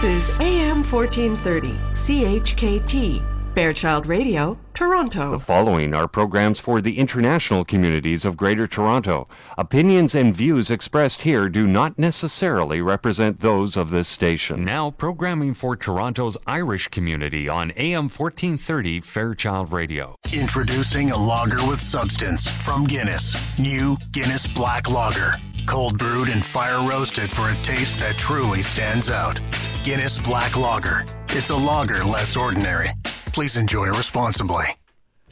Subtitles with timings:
[0.00, 5.32] This is AM 1430, CHKT, Fairchild Radio, Toronto.
[5.32, 9.26] The following are programs for the international communities of Greater Toronto.
[9.56, 14.64] Opinions and views expressed here do not necessarily represent those of this station.
[14.64, 20.14] Now, programming for Toronto's Irish community on AM 1430 Fairchild Radio.
[20.32, 23.36] Introducing a lager with substance from Guinness.
[23.58, 25.34] New Guinness Black Lager.
[25.68, 29.38] Cold brewed and fire roasted for a taste that truly stands out.
[29.84, 31.04] Guinness Black Lager.
[31.28, 32.88] It's a lager less ordinary.
[33.34, 34.64] Please enjoy responsibly.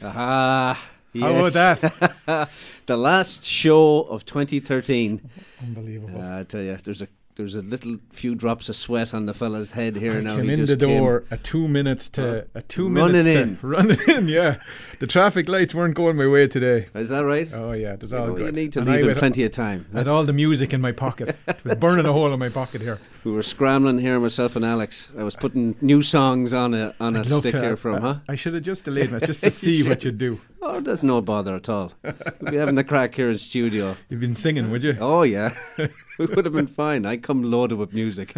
[0.03, 0.79] Ah,
[1.19, 1.81] How about yes.
[1.81, 2.49] that?
[2.85, 5.27] the last show of 2013.
[5.63, 6.21] Unbelievable.
[6.21, 9.33] Uh, I tell you, there's a there's a little few drops of sweat on the
[9.33, 10.35] fella's head here I now.
[10.37, 13.25] came He in just the came- door at two minutes to a two Running minutes
[13.25, 13.57] to in.
[13.61, 14.27] running in.
[14.27, 14.55] Yeah,
[14.99, 16.87] the traffic lights weren't going my way today.
[16.95, 17.47] Is that right?
[17.53, 18.45] Oh yeah, it was You all know, good.
[18.47, 19.85] you need to And I leave him had- plenty of time.
[19.93, 21.35] I had all the music in my pocket.
[21.47, 22.99] It was burning a hole in my pocket here.
[23.23, 25.09] We were scrambling here, myself and Alex.
[25.17, 27.95] I was putting new songs on a on a I'd love stick to- here from,
[27.95, 28.15] I, huh?
[28.29, 30.39] I should have just delayed it just to see what you'd do.
[30.61, 31.91] Oh, there's no bother at all.
[32.03, 33.95] We'll be having the crack here in studio.
[34.09, 34.97] You've been singing, would you?
[34.99, 35.51] Oh yeah,
[36.19, 37.05] we would have been fine.
[37.05, 38.33] I come loaded with music.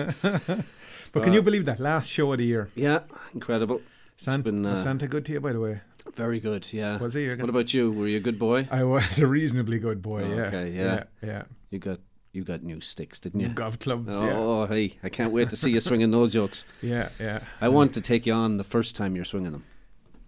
[1.12, 2.70] But can you believe that last show of the year?
[2.76, 3.00] Yeah,
[3.34, 3.82] incredible.
[4.18, 5.82] San- been, uh, was Santa good to you, by the way?
[6.16, 6.72] Very good.
[6.74, 6.98] Yeah.
[6.98, 7.30] Was he?
[7.30, 7.92] What about you?
[7.92, 8.68] Were you a good boy?
[8.72, 10.24] I was a reasonably good boy.
[10.24, 10.42] Oh, yeah.
[10.44, 10.84] okay, yeah.
[10.84, 11.44] yeah, yeah.
[11.70, 12.00] You got
[12.34, 13.50] you got new sticks, didn't you?
[13.50, 14.18] golf clubs.
[14.20, 14.98] Oh, hey!
[15.04, 16.66] I can't wait to see you swinging those jokes.
[16.82, 17.40] Yeah, yeah, yeah.
[17.62, 19.64] I want to take you on the first time you're swinging them.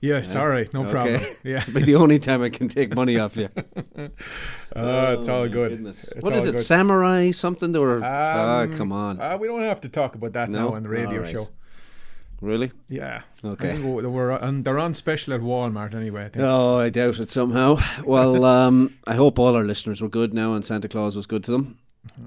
[0.03, 0.91] Yeah, sorry, no Okay.
[0.91, 1.21] problem.
[1.43, 3.49] Yeah, It'll be the only time I can take money off you.
[4.75, 5.73] oh, it's all good.
[5.85, 6.51] It's What is all it?
[6.55, 6.59] good.
[6.59, 7.75] Samurai something?
[7.75, 10.69] Or ah, Um, come on, Uh, we don't have to talk about that No?
[10.69, 11.31] now on the radio right.
[11.31, 11.49] show.
[12.42, 12.72] Really?
[12.89, 13.22] Yeah.
[13.44, 13.78] Okay.
[13.78, 16.25] They were on, they're on special at Walmart anyway.
[16.25, 16.44] I think.
[16.45, 17.80] Oh, I doubt it somehow.
[18.03, 21.44] Well, um, I hope all our listeners were good now, and Santa Claus was good
[21.45, 21.78] to them.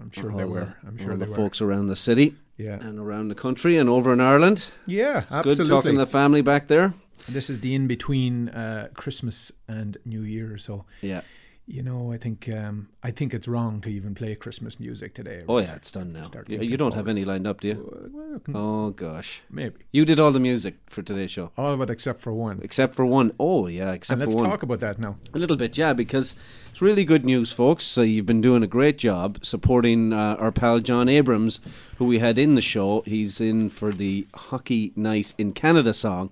[0.01, 0.77] I'm sure all they the- were.
[0.87, 1.35] I'm sure all the were.
[1.37, 2.79] folks around the city Yeah.
[2.81, 4.71] and around the country and over in Ireland.
[4.87, 5.65] Yeah, absolutely.
[5.65, 6.95] Good talking to the family back there.
[7.29, 11.23] this is the in between uh, Christmas and New Year, so Yeah.
[11.67, 15.45] You know, I think um, I think it's wrong to even play Christmas music today.
[15.49, 16.25] Oh yeah, it's done now.
[16.47, 18.11] You, you don't have any lined up, do you?
[18.13, 21.81] Well, can- Oh gosh, maybe you did all the music for today's show, all of
[21.81, 22.61] it except for one.
[22.63, 23.33] except for one.
[23.41, 24.33] Oh yeah, except for one.
[24.35, 25.17] and let's talk about that now.
[25.33, 26.37] A little bit, yeah, because
[26.71, 27.85] it's really good news, folks.
[27.87, 31.61] So you've been doing a great job supporting uh, our pal Jon Abrams,
[31.97, 33.03] who we had in the show.
[33.07, 36.31] He's in for the Hockey Night in Canada song,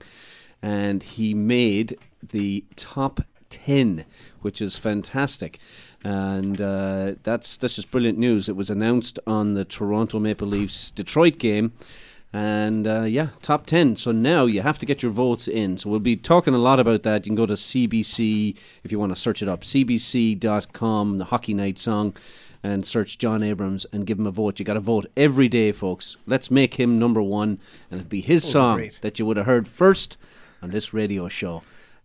[0.61, 3.21] and he made the top
[3.53, 4.05] ten,
[4.41, 5.59] which is fantastic.
[6.03, 8.49] And uh, that's that's just brilliant news.
[8.49, 11.73] It was announced on the Toronto Maple Leafs Detroit game.
[12.33, 13.97] And uh, yeah, top 10.
[13.97, 15.77] So now you have to get your votes in.
[15.77, 17.27] So we'll be talking a lot about that.
[17.27, 19.61] You can go to CBC if you want to search it up.
[19.61, 22.17] CBC.com, the Hockey Night song,
[22.63, 24.59] and search Jon Abrams and give him a vote.
[24.59, 26.17] You got to vote every day, folks.
[26.27, 27.59] Let's make him number one.
[27.91, 28.99] And it'll be his song great.
[29.03, 30.17] that you would have heard first
[30.63, 31.63] on this radio show.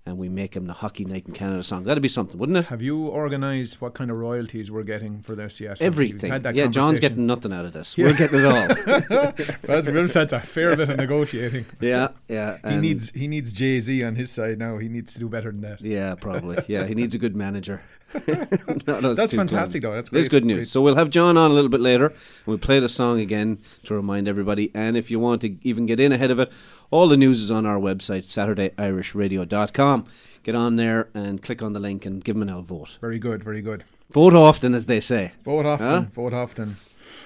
[0.07, 1.83] And we make him the Hockey Night in Canada song.
[1.83, 2.65] That'd be something, wouldn't it?
[2.67, 5.81] Have you organised what kind of royalties we're getting for this yet?
[5.81, 6.31] Everything.
[6.55, 7.97] Yeah, Jon's getting nothing out of this.
[7.97, 8.67] We're getting it all.
[9.63, 11.65] that's, that's a fair bit of negotiating.
[11.81, 12.57] yeah, yeah.
[12.69, 14.77] He needs he needs Jay Z on his side now.
[14.77, 15.81] He needs to do better than that.
[15.81, 16.63] Yeah, probably.
[16.69, 17.81] Yeah, he needs a good manager.
[18.25, 19.93] That's fantastic, though.
[19.93, 20.57] That's It is good news.
[20.57, 20.67] great.
[20.69, 22.07] So we'll have Jon on a little bit later.
[22.07, 24.71] and We'll play the song again to remind everybody.
[24.73, 26.51] And if you want to even get in ahead of it,
[26.89, 30.05] all the news is on our website, SaturdayIrishRadio.com.
[30.43, 32.97] Get on there and click on the link and give them an L vote.
[33.01, 33.83] Very good, very good.
[34.11, 35.33] Vote often, as they say.
[35.43, 36.01] Vote often, Huh?
[36.11, 36.77] vote often.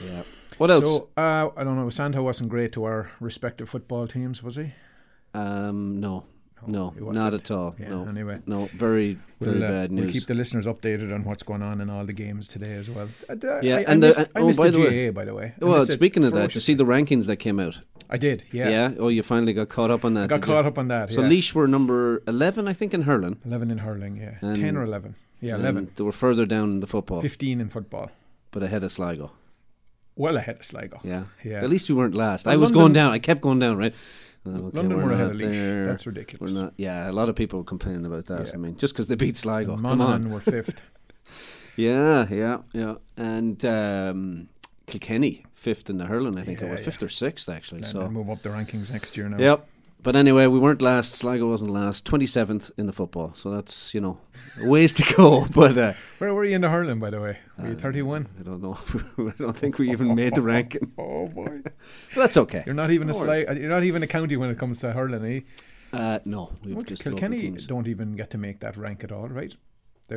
[0.04, 0.24] Yeah.
[0.58, 0.86] What else?
[0.92, 1.90] So uh, I don't know.
[1.90, 4.74] Santa wasn't great to our respective football teams, was he?
[5.34, 6.26] um, no,
[6.68, 7.34] no, he not wasn't.
[7.36, 7.76] at all.
[7.80, 8.40] Yeah, no, anyway.
[8.46, 10.04] no, very, very We'll, uh, bad news.
[10.06, 12.90] We'll keep the listeners updated on what's going on in all the games today as
[12.90, 13.10] well.
[13.30, 15.12] Uh, uh, Yeah, I, I and the- missed, I oh, by the the way- GAA,
[15.12, 15.54] by the way.
[15.62, 17.82] I well, speaking of that, did you see the rankings that came out?
[18.10, 18.70] I did, yeah.
[18.70, 18.92] Yeah.
[19.00, 20.30] Oh, you finally got caught up on that.
[20.30, 20.54] Got did you?
[20.54, 21.12] caught up on that.
[21.12, 21.28] So yeah.
[21.30, 23.40] Laois were number eleven, I think, in hurling.
[23.46, 24.36] 11 in hurling, yeah.
[24.42, 25.16] And- 10 or 11.
[25.40, 25.90] Yeah, 11.
[25.96, 28.12] They were further down in the football, 15 in football.
[28.52, 29.32] but ahead of Sligo.
[30.16, 31.00] Well ahead of Sligo.
[31.04, 31.64] Yeah, Yeah.
[31.64, 32.46] At least we weren't last.
[32.46, 33.12] Well, I was London- going down.
[33.14, 33.78] I kept going down.
[33.78, 33.96] Right.
[34.46, 35.52] Oh, okay, London we're ahead of Laois.
[35.52, 35.86] there.
[35.86, 36.52] That's ridiculous.
[36.52, 36.74] We're not.
[36.78, 38.48] Yeah, a lot of people were complaining about that.
[38.48, 38.54] Yeah.
[38.54, 39.76] I mean, just because they beat Sligo.
[39.78, 40.30] Come on.
[40.32, 40.90] were fifth.
[41.78, 42.96] Yeah, yeah, yeah.
[43.16, 44.50] And um,
[44.88, 46.38] Kilkenny fifth in the hurling.
[46.38, 46.86] I think it Yeah, was yeah.
[46.86, 47.84] fifth or sixth actually.
[47.84, 49.38] and so move up the rankings next year now.
[49.38, 49.68] Yep.
[50.04, 51.14] But anyway, we weren't last.
[51.14, 52.06] Sligo wasn't last.
[52.06, 53.34] Twenty seventh in the football.
[53.36, 54.18] So that's you know
[54.62, 55.46] a ways to go.
[55.54, 57.38] But uh, Where were you in the hurling, by the way?
[57.60, 58.28] Were you 31?
[58.40, 58.78] I don't know.
[59.30, 60.92] I don't think we even made the ranking.
[60.98, 61.62] Oh boy,
[62.16, 62.64] that's okay.
[62.66, 64.92] you're not even a No sli- You're not even a county when it comes to
[64.94, 65.42] hurling, eh?
[65.94, 67.68] Uh, no, we've Well, just Kilkenny teams.
[67.68, 69.54] don't even get to make that rank at all, right?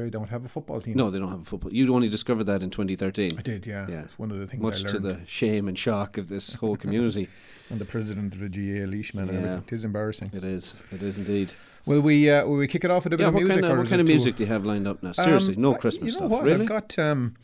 [0.00, 0.96] They don't have a football team.
[0.96, 1.72] No, they don't have a football.
[1.72, 3.38] You only discovered that in 2013.
[3.38, 3.86] I did, yeah.
[3.88, 4.02] Yeah.
[4.02, 6.76] It's one of the things Much I to the shame and shock of this whole
[6.76, 7.28] community.
[7.70, 9.38] and the president of the GAA Leishman and Yeah.
[9.44, 9.64] everything.
[9.68, 10.30] It is embarrassing.
[10.34, 10.74] it is.
[10.92, 11.52] It is indeed.
[11.86, 13.60] Will we uh, will we kick it off with a bit Yeah, of what music?
[13.60, 15.12] kind of, what kind of music do you have lined up now?
[15.12, 16.30] Seriously, Um, no Christmas you know stuff.
[16.30, 16.44] What?
[16.44, 16.62] Really?
[16.62, 17.34] I've got um,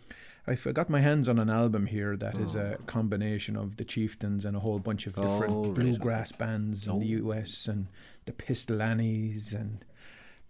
[0.46, 4.44] I've got my hands on an album here that is a combination of the Chieftains
[4.46, 5.74] and a whole bunch of different Oh, right.
[5.74, 7.28] bluegrass bands in the Oh.
[7.32, 7.86] US and
[8.24, 9.84] the Pistol Annies and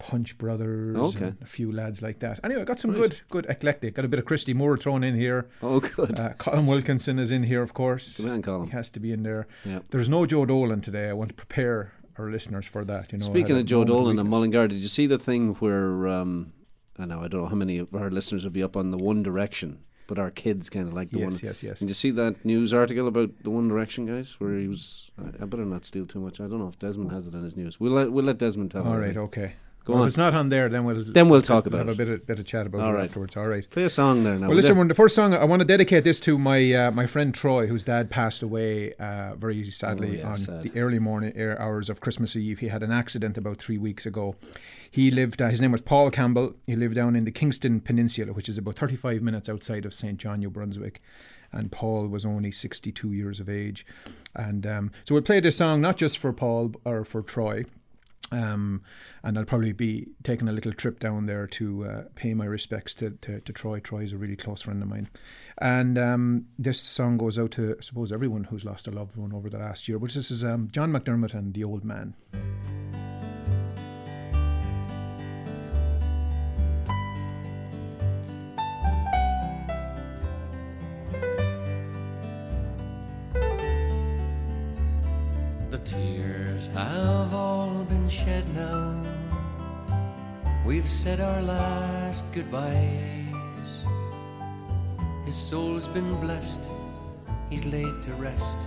[0.01, 1.27] Punch Brothers Okay.
[1.27, 2.41] and a few lads like that.
[2.43, 3.01] Anyway, got some Right.
[3.03, 3.95] good good eclectic.
[3.95, 5.49] Got a bit of Christy Moore thrown in here.
[5.63, 6.19] oh, good.
[6.19, 8.17] Uh, Colm Wilkinson is in here, of course.
[8.17, 8.65] Good man, Colm.
[8.67, 9.47] He has to be in there.
[9.65, 9.81] Yeah.
[9.91, 11.09] There's no Joe Dolan today.
[11.09, 13.13] I want to prepare our listeners for that.
[13.13, 14.29] You know, Speaking of Joe Dolan and.
[14.29, 16.53] Mullingar, did you see the thing where um,
[16.99, 18.99] I know I don't know how many of our listeners will be up on the
[18.99, 21.41] One Direction, but our kids kind of like the Yes, one.
[21.49, 21.79] yes, yes.
[21.81, 25.11] Did you see that news article about the One Direction guys, where he was?
[25.19, 26.41] I, I better not steal too much.
[26.41, 27.79] I don't know if Desmond has it in his news.
[27.81, 28.87] We'll let we'll let Desmond tell.
[28.87, 29.53] All right, okay.
[29.91, 30.07] Go well, on.
[30.09, 31.93] If it's not on there, then we'll Then we'll talk about have it.
[31.93, 33.05] a bit of, bit of chat about All it right.
[33.05, 33.37] afterwards.
[33.37, 33.69] All right.
[33.69, 34.47] Play a song there now.
[34.49, 37.35] Well, listen, the first song I want to dedicate this to my uh, my friend
[37.35, 40.63] Troy, whose dad passed away uh, very sadly Oh, yeah, on sad.
[40.63, 42.61] the early morning hours of Christmas Eve.
[42.61, 44.37] He had an accident about three weeks ago.
[44.91, 45.43] He lived.
[45.43, 46.55] Uh, his name was Paul Campbell.
[46.67, 49.93] He lived down in the Kingston Peninsula, which is about thirty five minutes outside of
[49.95, 51.01] St John, New Brunswick.
[51.53, 53.85] And Paul was only sixty two years of age.
[54.37, 57.65] And um, so we'll play this song not just for Paul or for Troy.
[58.33, 58.83] Um,
[59.23, 62.95] and I'll probably be taking a little trip down there to uh, pay my respects
[62.95, 63.81] to, to, to Troy.
[64.01, 65.09] Is a really close friend of mine.
[65.59, 69.33] And um, this song goes out to, I suppose, everyone who's lost a loved one
[69.33, 69.99] over the last year.
[69.99, 72.15] But this is um, John McDermott and The Old Man.
[85.71, 87.70] The tears have all
[88.11, 89.01] shed now.
[90.67, 93.71] We've said our last goodbyes.
[95.25, 96.61] His soul's been blessed,
[97.51, 98.59] he's laid to rest,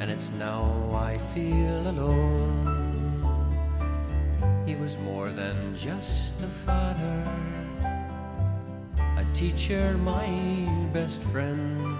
[0.00, 2.84] and it's now I feel alone.
[4.66, 7.24] He was more than just a father,
[9.00, 10.28] a teacher, my
[10.92, 11.90] best friend.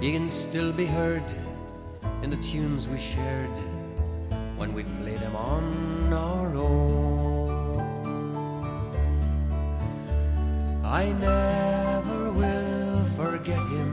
[0.00, 1.24] He can still be heard
[2.22, 3.50] in the tunes we shared
[4.56, 7.04] when we played them on our own.
[10.84, 13.92] I never will forget him,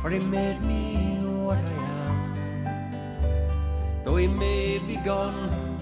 [0.00, 0.96] for he made me
[1.46, 2.18] what I am.
[4.04, 5.80] Though he may be gone,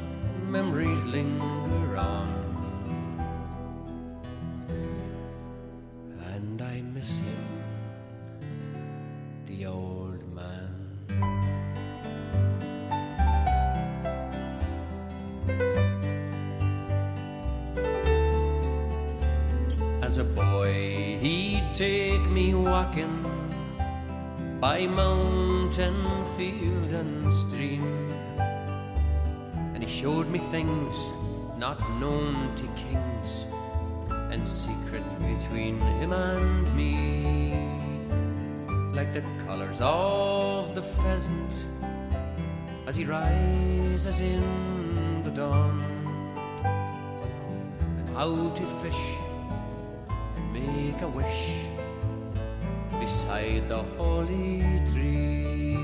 [0.48, 2.41] memories linger on.
[22.72, 23.14] Walking
[24.58, 25.94] by mountain,
[26.38, 27.84] field, and stream.
[29.74, 30.96] And he showed me things
[31.58, 33.28] not known to kings
[34.32, 37.52] and secrets between him and me.
[38.96, 41.52] Like the colors of the pheasant
[42.86, 45.76] as he rises in the dawn,
[47.98, 49.04] and how to fish
[50.36, 51.71] and make a wish
[53.32, 54.62] beside the holy
[54.92, 55.76] tree.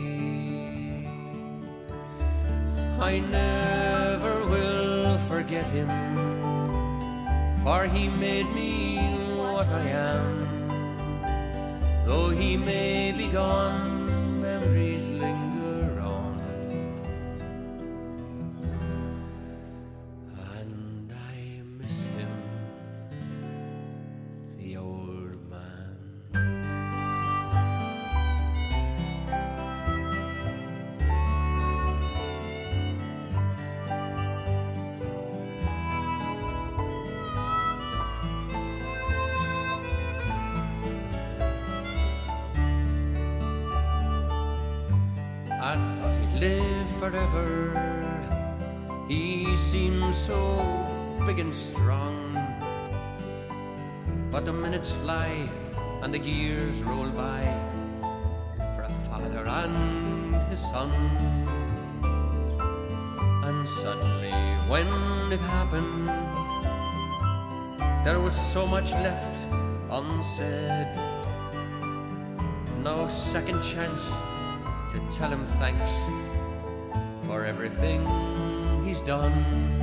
[3.00, 5.88] I never will forget him,
[7.62, 8.99] for he made me
[9.37, 10.44] what I am.
[12.06, 13.88] Though he may be gone,
[54.49, 55.47] the minutes fly
[56.00, 57.43] and the years roll by
[58.75, 60.90] for a father and his son.
[63.45, 64.33] And suddenly,
[64.73, 64.88] when
[65.31, 66.09] it happened,
[68.07, 69.37] there was so much left
[69.90, 70.97] unsaid.
[72.83, 74.02] No second chance
[74.93, 75.93] to tell him thanks
[77.26, 78.00] for everything
[78.83, 79.77] he's done.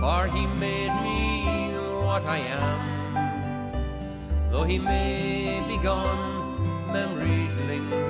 [0.00, 1.74] For he made me
[2.06, 2.78] what I am.
[4.50, 8.09] Though he may be gone, memories linger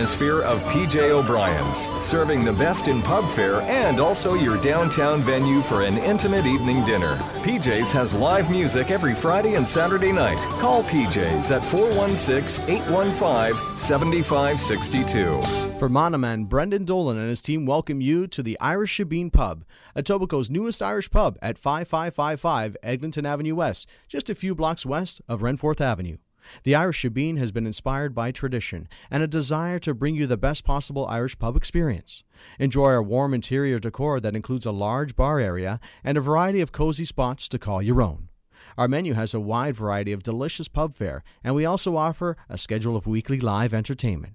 [0.00, 5.82] of PJ O'Brien's, serving the best in pub fare and also your downtown venue for
[5.82, 7.16] an intimate evening dinner.
[7.42, 10.38] PJ's has live music every Friday and Saturday night.
[10.58, 15.42] Call PJ's at 416 815 7562.
[15.78, 19.64] For Monoman, Brendan Dolan and his team welcome you to the Irish Shabeen Pub,
[19.94, 25.40] Etobicoke's newest Irish pub at 5555 Eglinton Avenue West, just a few blocks west of
[25.40, 26.16] Renforth Avenue.
[26.64, 30.36] The Irish Shabeen has been inspired by tradition and a desire to bring you the
[30.36, 32.24] best possible Irish pub experience.
[32.58, 36.72] Enjoy our warm interior decor that includes a large bar area and a variety of
[36.72, 38.28] cozy spots to call your own.
[38.78, 42.56] Our menu has a wide variety of delicious pub fare, and we also offer a
[42.56, 44.34] schedule of weekly live entertainment.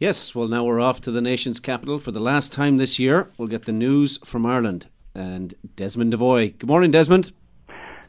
[0.00, 3.30] Yes, well, now we're off to the nation's capital for the last time this year.
[3.36, 6.56] We'll get the news from Ireland and Desmond Devoy.
[6.56, 7.32] Good morning, Desmond.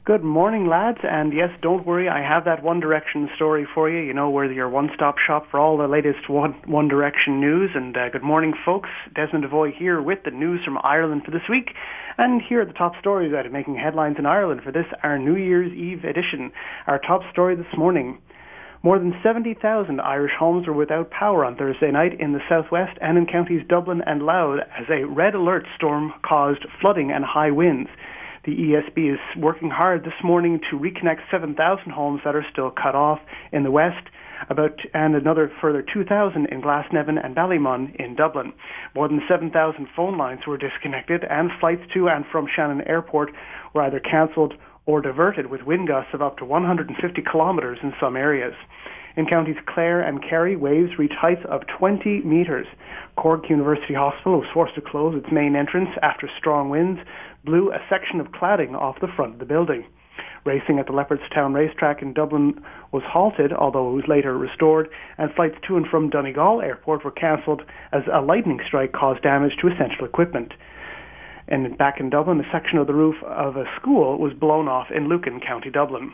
[0.06, 1.00] Good morning, lads.
[1.02, 4.02] And yes, don't worry, I have that One Direction story for you.
[4.02, 7.72] You know, we're your one-stop shop for all the latest One, One Direction news.
[7.74, 8.90] And uh, good morning, folks.
[9.16, 11.72] Desmond Devoy here with the news from Ireland for this week.
[12.20, 15.18] And here are the top stories that are making headlines in Ireland for this, our
[15.18, 16.52] New Year's Eve edition.
[16.86, 18.20] Our top story this morning.
[18.82, 23.18] More than 70,000 Irish homes were without power on Thursday night in the southwest and
[23.18, 27.90] in counties Dublin and Louth as a red alert storm caused flooding and high winds.
[28.46, 32.96] The ESB is working hard this morning to reconnect 7,000 homes that are still cut
[32.96, 33.20] off
[33.52, 34.08] in the west,
[34.50, 38.54] about and another further 2,000 in Glasnevin and Ballymun in Dublin.
[38.96, 43.32] More than 7,000 phone lines were disconnected, and flights to and from Shannon Airport
[43.74, 44.54] were either cancelled
[44.90, 48.56] or diverted with wind gusts of up to 150 kilometres in some areas.
[49.16, 52.66] In counties Clare and Kerry, waves reach heights of 20 metres.
[53.16, 57.02] Cork University Hospital was forced to close its main entrance after strong winds
[57.46, 59.86] blew a section of cladding off the front of the building.
[60.44, 62.60] Racing at the Leopardstown racetrack in Dublin
[62.92, 67.12] was halted, although it was later restored, and flights to and from Donegal Airport were
[67.12, 70.54] cancelled as a lightning strike caused damage to essential equipment.
[71.50, 74.88] And back in Dublin, a section of the roof of a school was blown off
[74.96, 76.14] in Lucan, County Dublin.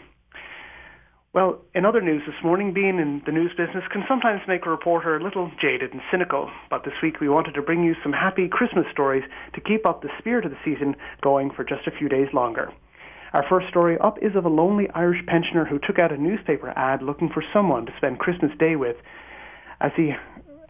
[1.34, 4.70] Well, in other news this morning, being in the news business can sometimes make a
[4.70, 6.50] reporter a little jaded and cynical.
[6.70, 10.02] But this week we wanted to bring you some happy Christmas stories to keep up
[10.02, 12.72] the spirit of the season going for just a few days longer.
[13.34, 16.72] Our first story up is of a lonely Irish pensioner who took out a newspaper
[16.78, 18.96] ad looking for someone to spend Christmas Day with.
[19.82, 20.14] As he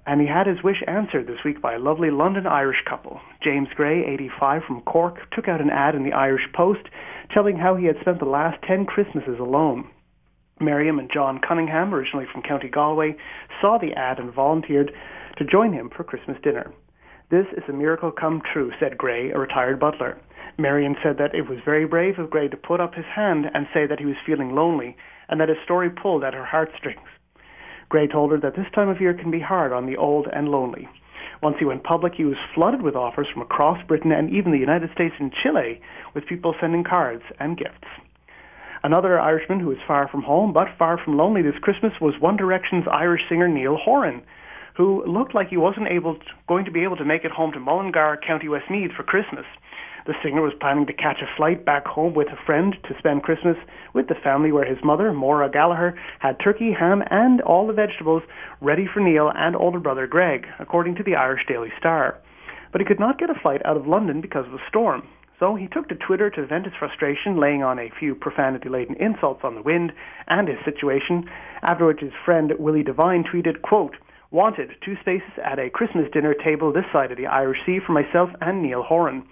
[0.05, 3.19] and he had his wish answered this week by a lovely London Irish couple.
[3.43, 6.87] James Gray, 85, from Cork, took out an ad in the Irish Post
[7.33, 9.89] telling how he had spent the last 10 Christmases alone.
[10.59, 13.15] Miriam and John Cunningham, originally from County Galway,
[13.59, 14.91] saw the ad and volunteered
[15.37, 16.71] to join him for Christmas dinner.
[17.31, 20.17] This is a miracle come true, said Gray, a retired butler.
[20.57, 23.67] Marion said that it was very brave of Gray to put up his hand and
[23.73, 24.95] say that he was feeling lonely,
[25.27, 27.09] and that his story pulled at her heartstrings.
[27.89, 30.49] Gray told her that this time of year can be hard on the old and
[30.49, 30.87] lonely.
[31.43, 34.57] Once he went public, he was flooded with offers from across Britain and even the
[34.57, 35.79] United States and Chile,
[36.13, 37.87] with people sending cards and gifts.
[38.83, 42.37] Another Irishman who was far from home but far from lonely this Christmas was One
[42.37, 44.21] Direction's Irish singer Niall Horan.
[44.75, 47.51] who looked like he wasn't able to, going to be able to make it home
[47.53, 49.45] to Mullingar, County Westmeath for Christmas.
[50.05, 53.23] The singer was planning to catch a flight back home with a friend to spend
[53.23, 53.57] Christmas
[53.95, 58.21] with the family where his mother, Maura Gallagher, had turkey, ham, and all the vegetables
[58.61, 62.19] ready for Niall and older brother Greg, according to the Irish Daily Star.
[62.71, 65.07] But he could not get a flight out of London because of the storm.
[65.39, 69.41] So he took to Twitter to vent his frustration, laying on a few profanity-laden insults
[69.43, 69.91] on the wind
[70.27, 71.27] and his situation,
[71.63, 73.95] after which his friend Willie Devine tweeted, quote,
[74.29, 77.93] Wanted, two spaces at a Christmas dinner table this side of the Irish Sea for
[77.93, 79.23] myself and Niall Horan.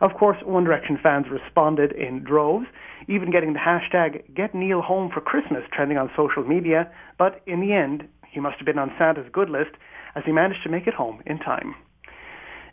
[0.00, 2.66] Of course, One Direction fans responded in droves,
[3.08, 7.60] even getting the hashtag Get Niall Home for Christmas trending on social media, but in
[7.60, 9.70] the end, he must have been on Santa's good list
[10.14, 11.74] as he managed to make it home in time.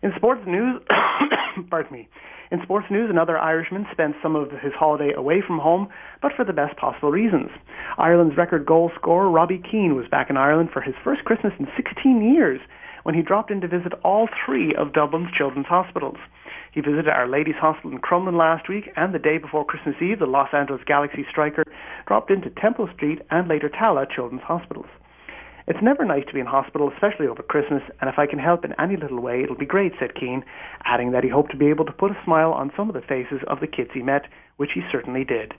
[0.01, 0.81] In sports news,
[1.69, 2.09] pardon me,
[2.51, 5.87] in sports news, another Irishman spent some of his holiday away from home,
[6.21, 7.49] but for the best possible reasons.
[7.97, 11.67] Ireland's record goal scorer Robbie Keane was back in Ireland for his first Christmas in
[11.77, 12.59] 16 years
[13.03, 16.17] when he dropped in to visit all three of Dublin's children's hospitals.
[16.71, 20.19] He visited Our Lady's Hospital in Crumlin last week, and the day before Christmas Eve,
[20.19, 21.65] the Los Angeles Galaxy striker
[22.07, 24.87] dropped into Temple Street and later Tallaght Children's Hospitals.
[25.67, 28.63] It's never nice to be in hospital, especially over Christmas, and if I can help
[28.63, 30.45] in any little way, it'll be great, said Keane,
[30.85, 33.01] adding that he hoped to be able to put a smile on some of the
[33.01, 35.53] faces of the kids he met, which he certainly did.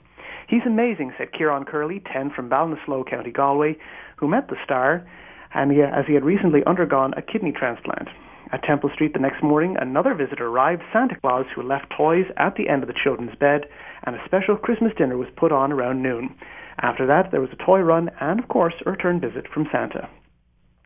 [0.47, 3.77] He's amazing, said Kieran Curley, 10 from Ballinasloe, County Galway,
[4.17, 5.07] who met the star,
[5.53, 8.09] and he, as he had recently undergone a kidney transplant.
[8.53, 12.53] At Temple Street the next morning, another visitor arrived, Santa Claus, who left toys at
[12.53, 13.65] the end of the children's bed,
[14.03, 16.35] and a special Christmas dinner was put on around noon.
[16.79, 20.07] After that, there was a toy run and, of course, a return visit from Santa.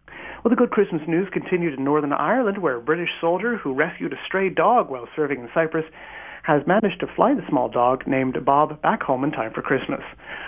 [0.07, 4.13] Well, the good Christmas news continued in Northern Ireland, where a British soldier who rescued
[4.13, 5.85] a stray dog while serving in Cyprus
[6.47, 9.99] has managed to fly the small dog named Bob back home in time for Christmas.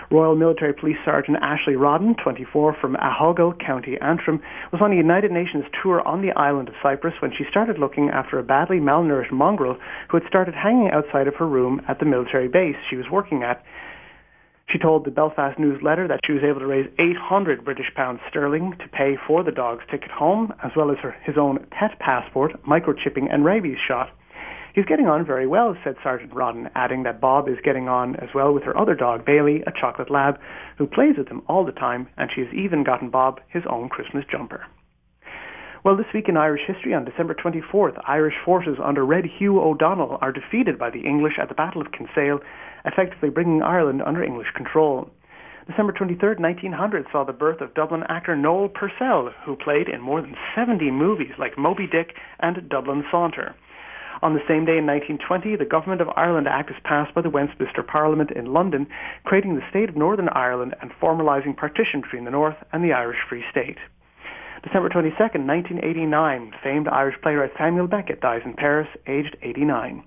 [0.09, 4.41] Royal Military Police Sergeant Ashley Rodden, 24, from Ahoghill, County Antrim,
[4.71, 8.09] was on a United Nations tour on the island of Cyprus when she started looking
[8.11, 9.77] after a badly malnourished mongrel
[10.09, 13.43] who had started hanging outside of her room at the military base she was working
[13.43, 13.61] at.
[14.71, 18.71] She told the Belfast Newsletter that she was able to raise 800 British pounds sterling
[18.79, 22.63] to pay for the dog's ticket home, as well as her, his own pet passport,
[22.63, 24.11] microchipping, and rabies shot.
[24.79, 28.29] He's getting on very well, said Sergeant Rodden, adding that Bob is getting on as
[28.33, 30.39] well with her other dog, Bailey, a chocolate lab,
[30.77, 33.89] who plays with him all the time, and she has even gotten Bob his own
[33.89, 34.65] Christmas jumper.
[35.83, 40.17] Well, this week in Irish history, on December 24th, Irish forces under Red Hugh O'Donnell
[40.21, 42.39] are defeated by the English at the Battle of Kinsale,
[42.85, 45.09] effectively bringing Ireland under English control.
[45.67, 50.21] December 23, 1900 saw the birth of Dublin actor Noel Purcell, who played in more
[50.21, 53.55] than 70 movies like Moby Dick and Dublin Saunter.
[54.21, 57.29] On the same day in 1920, the Government of Ireland Act is passed by the
[57.29, 58.87] Westminster Parliament in London,
[59.23, 63.19] creating the state of Northern Ireland and formalising partition between the North and the Irish
[63.29, 63.77] Free State.
[64.61, 70.03] December 22, 1989, famed Irish playwright Samuel Beckett dies in Paris, aged 89.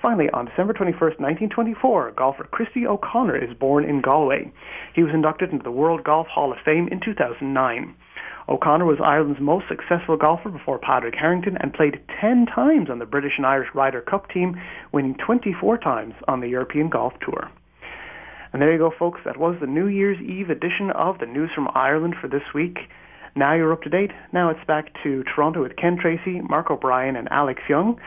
[0.00, 4.52] Finally, on December 21, 1924, golfer Christy O'Connor is born in Galway.
[4.94, 7.96] He was inducted into the World Golf Hall of Fame in 2009.
[8.48, 13.04] O'Connor was Ireland's most successful golfer before Padraig Harrington and played 10 times on the
[13.04, 14.56] British and Irish Ryder Cup team,
[14.90, 17.50] winning 24 times on the European Golf Tour.
[18.52, 19.20] And there you go, folks.
[19.26, 22.78] That was the New Year's Eve edition of the News from Ireland for this week.
[23.36, 24.12] Now you're up to date.
[24.32, 28.00] Now it's back to Toronto with Ken Tracy, Mark O'Brien, and Alex Young.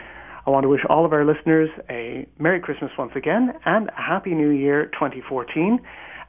[0.48, 4.02] I want to wish all of our listeners a Merry Christmas once again and a
[4.02, 5.80] Happy New Year 2014.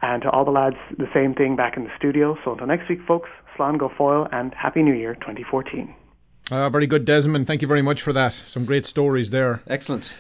[0.03, 2.37] And to all the lads, the same thing back in the studio.
[2.45, 5.95] So until next week, folks, Slán go foil and Happy New Year 2014.
[6.51, 7.47] Uh, very good, Desmond.
[7.47, 8.35] Thank you very much for that.
[8.47, 9.63] Some great stories there.
[9.67, 10.15] Excellent.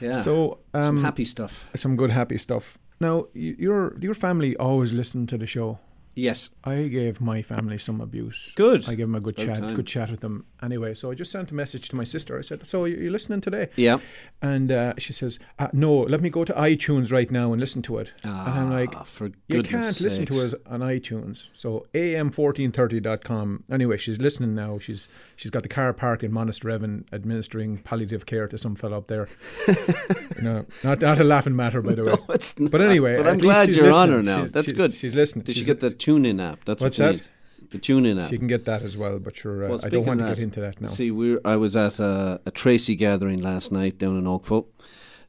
[0.00, 0.12] Yeah.
[0.12, 1.68] So um, some happy stuff.
[1.74, 2.78] Some good happy stuff.
[3.00, 5.78] Now, your your family always listen to the show.
[6.14, 6.50] Yes.
[6.62, 8.52] I gave my family some abuse.
[8.54, 8.84] Good.
[8.88, 9.74] I gave them a good about chat, time.
[9.74, 10.46] good chat with them.
[10.62, 12.38] Anyway, so I just sent a message to my sister.
[12.38, 13.98] I said, "So you- you're listening today?" Yeah.
[14.40, 17.82] And uh, she says, uh, "No, let me go to iTunes right now and listen
[17.82, 21.84] to it." and I'm like, Ah, for "You can't listen to us on iTunes." So
[21.94, 23.64] am1430.com.
[23.70, 24.78] Anyway, she's listening now.
[24.78, 29.06] She's she's got the car park in Monasterevin administering palliative care to some fellow up
[29.08, 29.28] there.
[29.68, 32.12] you know, not not a laughing matter, by the way.
[32.12, 34.38] No, it's But anyway, but I'm glad you're on her now.
[34.42, 34.92] She's- That's she's- good.
[34.94, 35.44] she's listening.
[35.44, 36.64] Did She's she get the tune-in app?
[36.64, 37.22] That's What's what we that?
[37.22, 37.70] need.
[37.70, 38.30] The tune-in app.
[38.30, 40.38] you can get that as well, but sure, uh, Well, I don't want to get
[40.38, 40.88] into that now.
[40.88, 44.68] See, we're, I was at a, a Tracy gathering last night down in Oakville,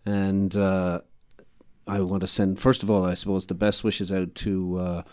[0.05, 1.01] and uh,
[1.87, 5.03] I want to send, first of all, I suppose, the best wishes out to uh,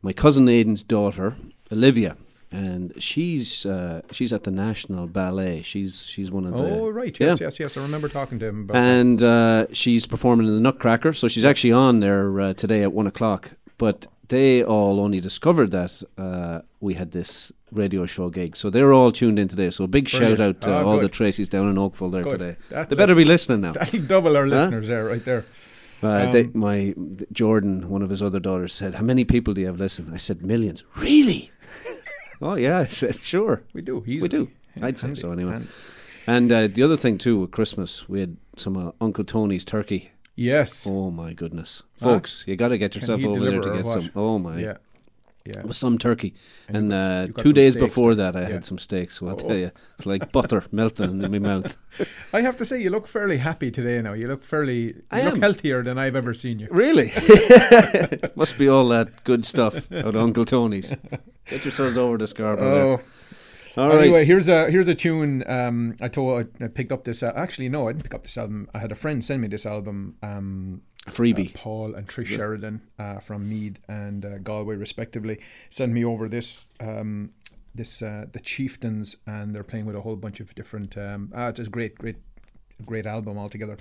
[0.00, 1.36] my cousin Aiden's daughter,
[1.70, 2.16] Olivia.
[2.50, 5.62] And she's uh, she's at the National Ballet.
[5.62, 7.18] She's she's one of the oh, right.
[7.18, 7.28] yeah.
[7.28, 7.76] Yes, yes, yes.
[7.78, 11.14] I remember talking to him about and uh, she's performing in the Nutcracker.
[11.14, 13.52] So she's actually on there uh, today at one o'clock.
[13.78, 18.92] But they all only discovered that uh, we had this radio show gig, so they're
[18.92, 19.70] all tuned in today.
[19.70, 20.38] So a big Brilliant.
[20.38, 21.04] shout out to Ah, all good.
[21.04, 22.38] the Tracy's down in Oakville there Good.
[22.38, 22.56] today.
[22.70, 23.72] That- they better be listening now.
[23.78, 24.54] That'll double our Huh?
[24.56, 25.44] listeners there, right there.
[26.02, 26.94] Uh, they, Um, my
[27.30, 30.16] Jordan, one of his other daughters, said, "How many people do you have listening?" I
[30.18, 30.82] said, millions.
[30.96, 31.50] Really?
[32.42, 33.98] oh yeah, I said, "Sure, We do.
[34.06, 34.28] we easily.
[34.28, 34.48] do."
[34.80, 35.54] I'd say so anyway.
[35.56, 35.68] And-
[36.26, 40.10] And uh, the other thing too, with Christmas, we had some uh, Uncle Tony's turkey.
[40.34, 40.86] Yes.
[40.88, 42.04] Oh my goodness, Ah.
[42.04, 44.10] folks, you got to get yourself over there to get some.
[44.16, 44.76] Oh my, Yeah.
[45.44, 45.58] Yeah.
[45.60, 46.34] it was some turkey.
[46.68, 48.48] And And, you got s- uh, two days before that, I Yeah.
[48.52, 49.18] had some steaks.
[49.18, 49.48] So I'll Oh.
[49.48, 51.74] tell you, it's like butter melting in my mouth.
[52.32, 54.12] I have to say, you look fairly happy today now.
[54.14, 55.42] You look fairly, you I look am.
[55.42, 56.68] healthier than I've ever seen you.
[56.70, 57.12] Really?
[58.36, 60.94] Must be all that good stuff at Uncle Tony's.
[61.50, 62.92] Get yourselves over to Scarborough.
[62.92, 63.04] Oh, there.
[63.76, 64.00] All right.
[64.00, 65.44] anyway, here's a here's a tune.
[65.48, 67.22] Um, I told I picked up this.
[67.22, 68.68] Uh, actually, no, I didn't pick up this album.
[68.74, 70.16] I had a friend send me this album.
[70.22, 71.54] Um, freebie.
[71.54, 76.28] uh, Paul and Trish Sheridan uh, from Meath and uh, Galway, respectively, sent me over
[76.28, 76.66] this.
[76.80, 77.30] Um,
[77.74, 80.96] this uh, the Chieftains, and they're playing with a whole bunch of different.
[80.98, 82.16] Um, ah, it's a great, great,
[82.84, 83.78] great album altogether.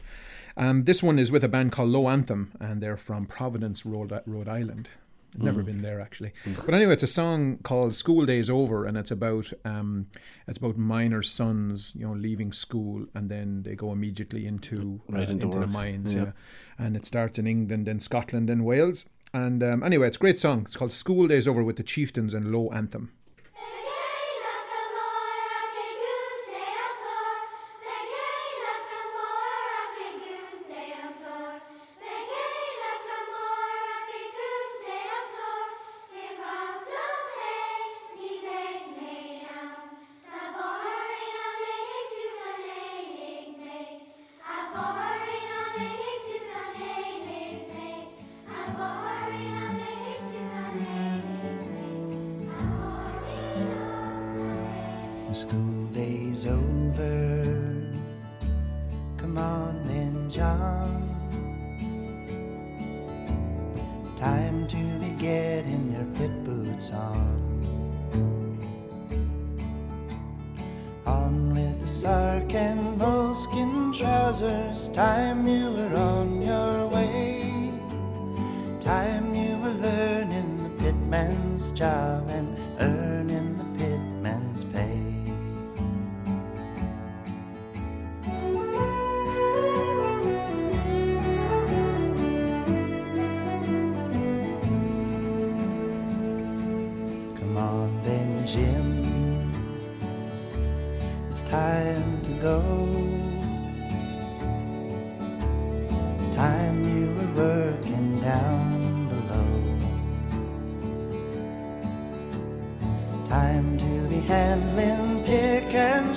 [0.56, 4.21] Um, this one is with a band called Low Anthem, and they're from Providence, Rhode,
[4.25, 4.89] Rhode Island.
[5.36, 6.34] I've never been there actually,
[6.65, 10.08] but anyway, it's a song called "School Days Over," and it's about um,
[10.48, 15.28] it's about miner sons, you know, leaving school and then they go immediately into Right
[15.28, 16.24] uh, into into the mines, Yeah.
[16.24, 16.32] yeah.
[16.78, 19.08] And it starts in England, and Scotland, and Wales.
[19.34, 20.63] And um, anyway, it's a great song.
[20.65, 23.12] It's called "School Days Over" with the Chieftains and Low Anthem.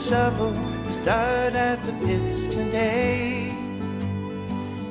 [0.08, 0.52] Shovel.
[0.84, 3.54] We start at the pits today.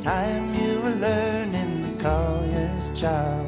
[0.01, 3.47] Time you were learning the collier's job,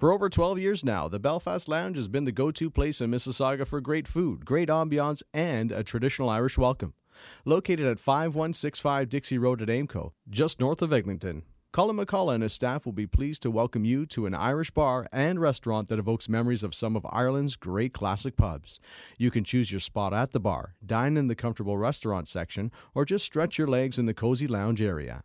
[0.00, 3.10] For over 12 years now, the Belfast Lounge has been the go to place in
[3.10, 6.94] Mississauga for great food, great ambiance, and a traditional Irish welcome.
[7.44, 11.42] Located at 5165 Dixie Road at Aimco, just north of Eglinton.
[11.70, 15.06] Colin McCullough and his staff will be pleased to welcome you to an Irish bar
[15.12, 18.80] and restaurant that evokes memories of some of Ireland's great classic pubs.
[19.18, 23.04] You can choose your spot at the bar, dine in the comfortable restaurant section, or
[23.04, 25.24] just stretch your legs in the cozy lounge area.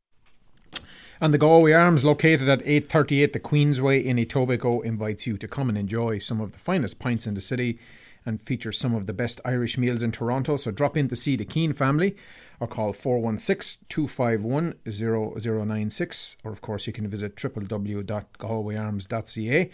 [1.23, 5.69] And the Galway Arms, located at 838 the Queensway in Etobicoke, invites you to come
[5.69, 7.77] and enjoy some of the finest pints in the city
[8.25, 10.57] and features some of the best Irish meals in Toronto.
[10.57, 12.15] So drop in to see the Keane family
[12.59, 16.35] or call 416 251 0096.
[16.43, 19.69] Or, of course, you can visit www.galwayarms.ca.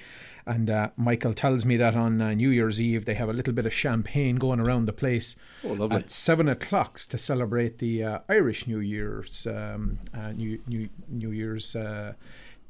[0.45, 3.51] And uh, Michael tells me that on uh, New Year's Eve they have a little
[3.53, 8.19] bit of champagne going around the place Oh, at seven o'clock to celebrate the uh,
[8.29, 12.13] Irish New Year's um, uh, New New New Year's uh,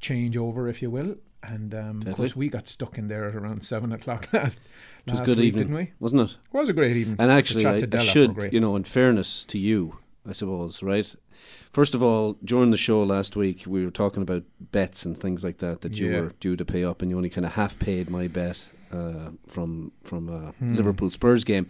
[0.01, 1.17] changeover, if you will.
[1.43, 4.59] And um, of course, we got stuck in there at around seven o'clock last.
[5.05, 5.91] It was a last good week, evening, didn't we?
[5.99, 6.31] wasn't it?
[6.31, 7.15] It was a great evening.
[7.19, 11.15] And actually, I, I should, you know, in fairness to you, I suppose, right?
[11.71, 15.43] First of all, during the show last week, we were talking about bets and things
[15.43, 16.21] like that that you Yeah.
[16.21, 19.29] were due to pay up, and you only kind of half paid my bet uh,
[19.47, 20.75] from from a Hmm.
[20.75, 21.67] Liverpool Spurs game.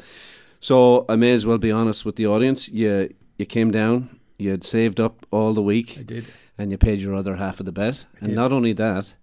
[0.60, 2.70] So I may as well be honest with the audience.
[2.70, 6.26] You you came down, you had saved up all the week, I did.
[6.58, 8.06] and you paid your other half of the bet.
[8.20, 8.36] And did.
[8.36, 9.14] not only that,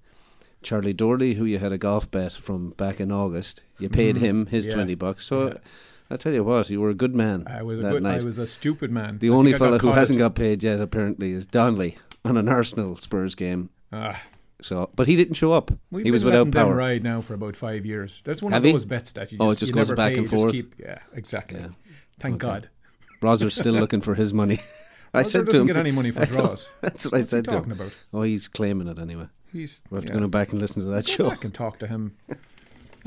[0.64, 4.20] Charlie Dorley, who you had a golf bet from back in August, you paid Mhm.
[4.20, 4.74] him his Yeah.
[4.74, 5.24] twenty bucks.
[5.26, 5.48] So.
[5.48, 5.54] Yeah.
[6.10, 8.02] I tell you what, you were a good man I was a good.
[8.02, 8.20] night.
[8.20, 9.18] I was a stupid man.
[9.20, 11.96] the I only think I fella got who hasn't got paid yet, apparently, is Donnelly
[12.26, 13.70] on an Arsenal Spurs game.
[13.90, 14.20] Ah,
[14.60, 15.70] So, but he didn't show up.
[15.90, 16.74] we've he was without power.
[16.76, 18.20] ride now for about five years.
[18.24, 20.12] That's one Have of those bets that you just, Oh, it just goes never back
[20.12, 20.52] pay, and forth?
[20.52, 21.60] keep- yeah, exactly.
[21.60, 21.68] Yeah.
[22.20, 22.52] Thank Okay.
[22.52, 22.68] God.
[23.20, 24.60] Browser's still looking for his money.
[25.14, 26.68] I Roger said to doesn't him, get any money for draws.
[26.82, 27.80] That's what I What's said to talking him.
[27.80, 27.92] about?
[28.12, 29.28] Oh, he's claiming it anyway.
[29.54, 29.82] He's.
[29.90, 31.30] We have to go back and listen to that show.
[31.30, 32.14] I can talk to him.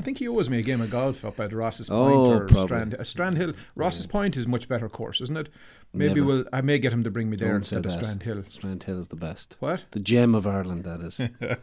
[0.00, 2.40] I think he owes me a game of golf up at Rosses Point Oh, or
[2.46, 2.62] probably.
[2.66, 2.94] Strand.
[2.94, 3.52] Uh, Strand Hill.
[3.74, 5.48] Rosses Point is much better course, isn't it?
[5.92, 6.26] Maybe Never.
[6.26, 6.44] we'll.
[6.52, 7.90] I may get him to bring me there Don't instead of.
[7.92, 8.44] Strand Hill.
[8.48, 9.56] Strand Hill is the best.
[9.58, 9.84] What?
[9.90, 11.20] The gem of Ireland, that is.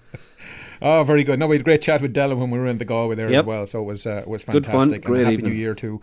[0.82, 1.40] Oh, very good.
[1.40, 3.32] No, we had a great chat with Della when we were in the Galway there
[3.32, 3.44] Yep.
[3.44, 3.68] as well.
[3.68, 4.74] So it was uh, it was Good fantastic.
[4.74, 5.52] fun, And great happy evening.
[5.54, 6.02] New Year to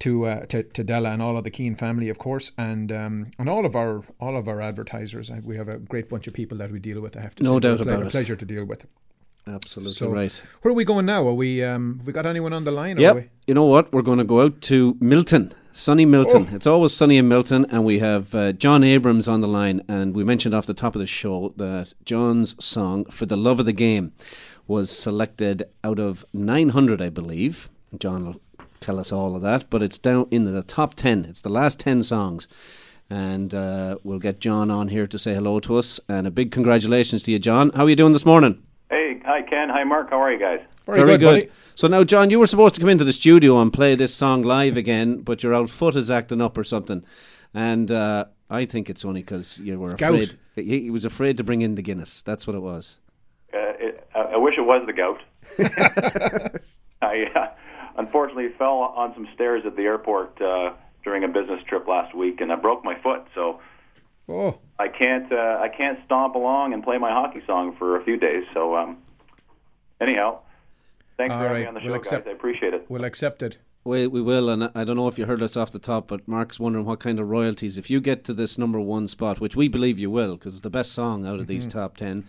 [0.00, 3.30] to, uh, to to Della and all of the Keane family, of course, and um,
[3.38, 5.30] and all of our all of our advertisers.
[5.44, 7.16] We have a great bunch of people that we deal with.
[7.16, 8.10] I have to No say, doubt about a it.
[8.10, 8.86] pleasure to deal with.
[9.46, 10.32] Absolutely So, right.
[10.62, 11.26] Where are we going now?
[11.26, 12.96] Are we um, have we got anyone on the line?
[12.98, 13.14] Or are Yep.
[13.16, 13.30] we?
[13.46, 13.92] You know what?
[13.92, 16.46] We're going to go out to Milton, sunny Milton.
[16.50, 16.54] Oh.
[16.56, 19.82] It's always sunny in Milton, and we have uh, Jon Abrams on the line.
[19.88, 23.58] And we mentioned off the top of the show that Jon's song "For the Love
[23.60, 24.12] of the Game"
[24.68, 27.70] was selected out of 900, I believe.
[27.98, 28.40] Jon will
[28.80, 31.24] tell us all of that, but it's down in the top 10.
[31.26, 32.48] It's the last 10 songs.
[33.08, 36.00] And uh, we'll get Jon on here to say hello to us.
[36.08, 37.70] And a big congratulations to you, Jon.
[37.74, 38.62] How are you doing this morning?
[38.88, 40.10] Hey, hi Ken, hi Mark.
[40.10, 40.60] How are you guys?
[40.86, 41.20] Very, good.
[41.42, 41.50] buddy.
[41.76, 44.42] So now, Jon, you were supposed to come into the studio and play this song
[44.42, 47.04] live again, but your old foot is acting up or something.
[47.54, 50.14] And uh, I think it's only because you were It's gout.
[50.14, 50.38] afraid.
[50.56, 52.22] He, he was afraid to bring in the Guinness.
[52.22, 52.96] That's what it was.
[53.54, 55.20] Uh, it, I, I wish it was the gout.
[57.02, 57.48] I uh,
[57.96, 60.72] unfortunately fell on some stairs at the airport uh,
[61.04, 63.22] during a business trip last week, and I broke my foot.
[63.34, 63.60] So
[64.28, 68.04] Oh, I can't uh, I can't stomp along and play my hockey song for a
[68.04, 68.44] few days.
[68.54, 68.98] So um,
[70.00, 70.40] anyhow,
[71.16, 72.32] thanks All for having me on the we'll show, accept- guys.
[72.32, 72.86] I appreciate it.
[72.88, 73.58] we'll accept it.
[73.82, 76.28] We, we will, and I don't know if you heard us off the top, but
[76.28, 77.78] Mark's wondering what kind of royalties.
[77.78, 80.62] If you get to this number one spot, which we believe you will, because it's
[80.62, 81.78] the best song out of these Mm-hmm.
[81.78, 82.24] top ten,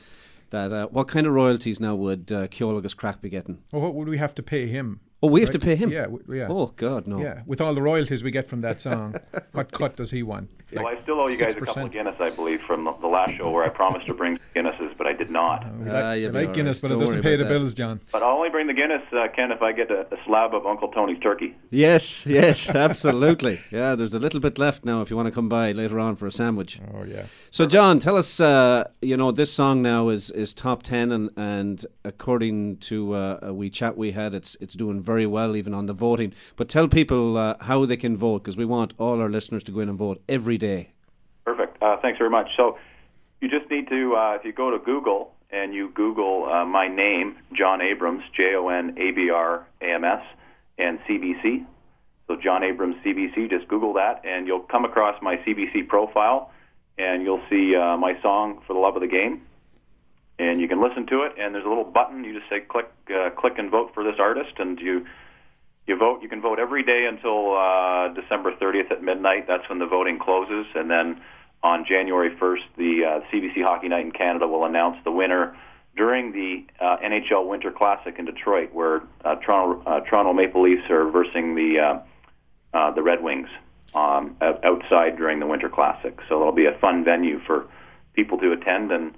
[0.51, 3.57] that uh, what kind of royalties now would uh, Ceol agus Craic be getting?
[3.73, 5.01] Well, what would we have to pay him?
[5.23, 5.53] Oh, we have Right?
[5.53, 5.91] to pay him.
[5.91, 6.47] Yeah, w- yeah.
[6.49, 7.21] Oh God, no.
[7.21, 9.15] Yeah, with all the royalties we get from that song,
[9.51, 10.49] what cut does he want?
[10.73, 13.07] well, I still owe you guys a couple of Guinness, I believe, from the, the
[13.07, 15.65] last show where I promised to bring Guinnesses, but I did not.
[15.77, 16.81] We Ah, like, you'll we like Guinness, right.
[16.83, 17.49] but it Don't doesn't pay the that.
[17.49, 17.99] bills, Jon.
[18.11, 20.65] But I'll only bring the Guinness, uh, Ken, if I get a, a slab of
[20.65, 21.55] Uncle Tony's turkey.
[21.71, 23.59] Yes, yes, absolutely.
[23.69, 26.15] Yeah, there's a little bit left now if you want to come by later on
[26.15, 26.79] for a sandwich.
[26.95, 27.25] Oh yeah.
[27.51, 28.39] So, Jon, tell us.
[28.39, 33.39] Uh, you know, this song now is, is top ten, and, and according to uh,
[33.41, 36.33] a wee chat we had, it's it's doing very well even on the voting.
[36.55, 39.71] But tell people uh, how they can vote because we want all our listeners to
[39.71, 40.91] go in and vote every day.
[41.45, 41.81] Perfect.
[41.81, 42.49] Uh, thanks very much.
[42.55, 42.77] So
[43.41, 46.87] you just need to, uh, if you go to Google and you Google uh, my
[46.87, 50.23] name, Jon Abrams, J O N A B R A M S,
[50.77, 51.65] and CBC.
[52.27, 56.51] So So Jon Abrams CBC, just Google that, and you'll come across my CBC profile,
[56.97, 59.41] and you'll see uh, my song for the love of the game,
[60.41, 61.33] and you can listen to it.
[61.37, 62.23] And there's a little button.
[62.23, 65.05] You just say click, uh, click, and vote for this artist, and you
[65.87, 66.21] you vote.
[66.21, 69.45] You can vote every day until uh, December 30th at midnight.
[69.47, 71.21] That's when the voting closes, and then
[71.63, 75.55] on January 1st, the uh, CBC Hockey Night in Canada will announce the winner
[75.95, 80.89] during the uh, NHL Winter Classic in Detroit, where uh, Toronto uh, Toronto Maple Leafs
[80.89, 83.49] are versing the uh, uh, the Red Wings
[83.93, 86.17] um, outside during the Winter Classic.
[86.29, 87.67] So it'll be a fun venue for
[88.13, 89.13] people to attend, and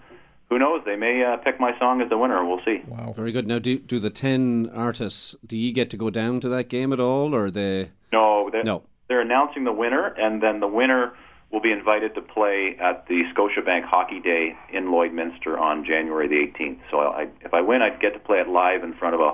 [0.49, 2.45] who knows, they may uh, pick my song as the winner.
[2.45, 2.81] We'll see.
[2.87, 3.13] Wow.
[3.15, 3.47] Very good.
[3.47, 5.35] Now, do do the ten artists?
[5.45, 7.91] Do you get to go down to that game at all, or they?
[8.11, 8.83] No, they're, No.
[9.07, 11.13] they're announcing the winner, and then the winner
[11.51, 16.35] will be invited to play at the Scotiabank Hockey Day in Lloydminster on January the
[16.51, 16.79] 18th.
[16.89, 19.33] So I, if I win, I'd get to play it live in front of a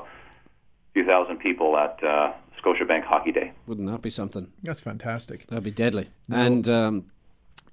[0.94, 3.54] few thousand people at uh, Scotiabank Hockey Day.
[3.68, 4.52] Wouldn't that be something?
[4.64, 5.48] That's fantastic.
[5.48, 6.10] That'd be deadly.
[6.30, 7.06] And um,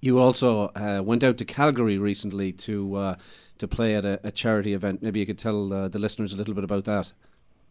[0.01, 3.15] you also uh, went out to Calgary recently to uh,
[3.59, 5.03] to play at a, a charity event.
[5.03, 7.13] Maybe you could tell uh, the listeners a little bit about that.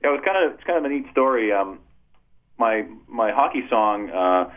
[0.04, 1.52] Yeah, it was kind of it's kind of a neat story.
[1.52, 1.80] Um,
[2.58, 4.52] my my hockey song uh,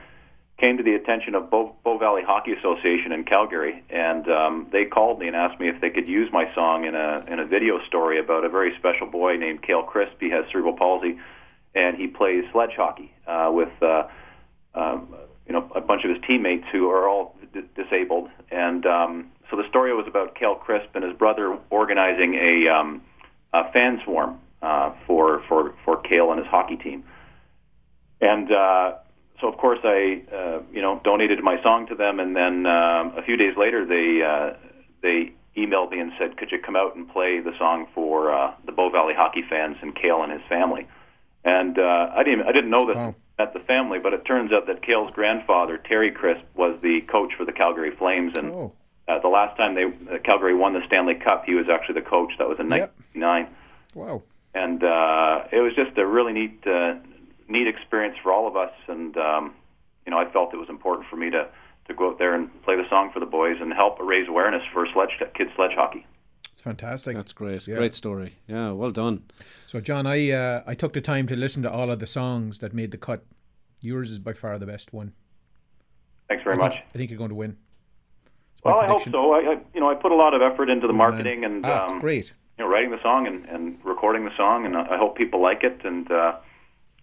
[0.59, 4.85] came to the attention of Bow, Bow Valley Hockey Association in Calgary, and um, they
[4.85, 7.47] called me and asked me if they could use my song in a in a
[7.47, 10.15] video story about a very special boy named Cale Crisp.
[10.21, 11.19] He has cerebral palsy,
[11.75, 14.09] and he plays sledge hockey uh, with uh,
[14.75, 15.15] um,
[15.47, 19.57] you know a bunch of his teammates who are all d- disabled, and um, so
[19.57, 23.03] the story was about Cale Crisp and his brother organizing a, um,
[23.53, 27.05] a fan swarm uh, for for for Cale and his hockey team.
[28.21, 28.95] And uh,
[29.41, 33.13] so, of course, I uh, you know donated my song to them, and then um,
[33.17, 34.55] a few days later, they uh,
[35.03, 38.55] they emailed me and said, "Could you come out and play the song for uh,
[38.67, 40.87] the Bow Valley hockey fans and Cale and his family?"
[41.45, 43.15] And uh, I didn't I didn't know that Wow.
[43.39, 47.33] At the family, but it turns out that Cale's grandfather, Terry Crisp, was the coach
[47.37, 48.73] for the Calgary Flames, and Oh,
[49.07, 52.07] uh, the last time they uh, Calgary won the Stanley Cup, he was actually the
[52.07, 52.33] coach.
[52.39, 52.95] That was in Yep.
[53.95, 54.23] wow.
[54.55, 56.95] and uh, it was just a really neat uh,
[57.49, 58.73] neat experience for all of us.
[58.89, 59.55] And um,
[60.05, 61.49] you know, I felt it was important for me to
[61.87, 64.63] to go out there and play the song for the boys and help raise awareness
[64.73, 66.05] for sledge kids sledge hockey.
[66.59, 67.15] It's fantastic.
[67.15, 67.69] That's great.
[67.69, 67.77] Yeah.
[67.77, 68.33] Great story.
[68.49, 69.23] Yeah, well done.
[69.69, 72.59] So, Jon, I uh, I took the time to listen to all of the songs
[72.59, 73.23] that made the cut.
[73.81, 75.13] Yours is by far the best one.
[76.29, 76.73] Thanks very I much.
[76.73, 77.59] think, I think you're going to win.
[78.57, 79.33] It's Well, I hope so.
[79.35, 81.11] I, I you know I put a lot of effort into the Good man.
[81.11, 82.35] marketing and Ah, um, great.
[82.59, 85.41] you know writing the song and, and recording the song, and I I hope people
[85.41, 85.81] like it.
[85.85, 86.39] And uh,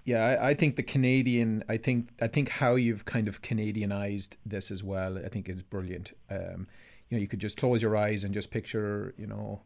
[0.04, 1.64] Yeah, I, I think the Canadian.
[1.70, 5.18] I think I think how you've kind of Canadianized this as well.
[5.18, 6.12] I think is brilliant.
[6.30, 6.68] Um,
[7.10, 9.62] you know, you could just close your eyes and just picture, you know,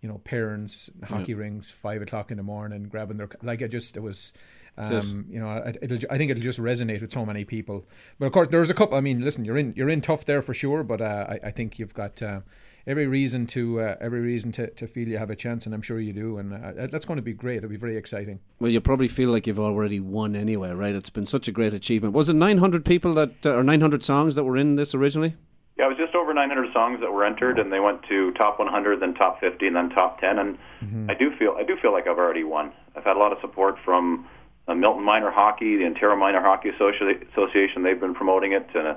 [0.00, 3.62] you know, parents hockey rings five o'clock in the morning grabbing their like.
[3.62, 4.32] I just it was.
[4.78, 7.86] Um, you know, I, it'll, I think it'll just resonate with so many people.
[8.18, 8.98] But of course, there's a couple.
[8.98, 10.84] I mean, listen, you're in you're in tough there for sure.
[10.84, 12.40] But uh, I, I think you've got uh,
[12.86, 15.82] every reason to uh, every reason to, to feel you have a chance, and I'm
[15.82, 16.38] sure you do.
[16.38, 17.58] And uh, that's going to be great.
[17.58, 18.40] It'll be very exciting.
[18.60, 20.94] Well, you probably feel like you've already won anyway, right?
[20.94, 22.14] It's been such a great achievement.
[22.14, 25.36] Was it 900 people that, uh, or 900 songs that were in this originally?
[25.78, 28.58] Yeah, it was just over 900 songs that were entered, and they went to top
[28.60, 30.38] 100, then top 50, and then top 10.
[30.38, 32.70] And I do feel I do feel like I've already won.
[32.94, 34.28] I've had a lot of support from
[34.68, 37.82] uh, Milton Minor Hockey, the Ontario Minor Hockey Associ- Association.
[37.82, 38.94] They've been promoting it, and uh,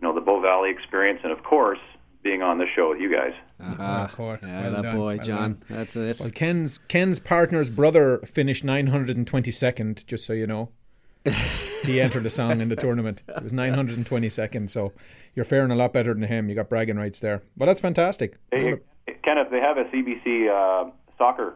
[0.00, 1.78] you know the Bow Valley Experience, and of course
[2.22, 3.32] being on the show with you guys.
[3.58, 4.40] Ah, of course.
[4.42, 5.36] yeah, Well that done, boy, Jon.
[5.36, 5.62] done.
[5.70, 6.20] That's it.
[6.20, 10.70] Well, Ken's Ken's partner's brother finished 922nd, just so you know.
[11.84, 13.22] He entered a song in the tournament.
[13.28, 14.92] It was 922nd, so
[15.34, 16.48] you're faring a lot better than him.
[16.48, 17.42] You got bragging rights there.
[17.56, 18.36] Well, that's fantastic.
[18.50, 18.74] Hey,
[19.22, 21.54] Kenneth, they have a CBC uh, soccer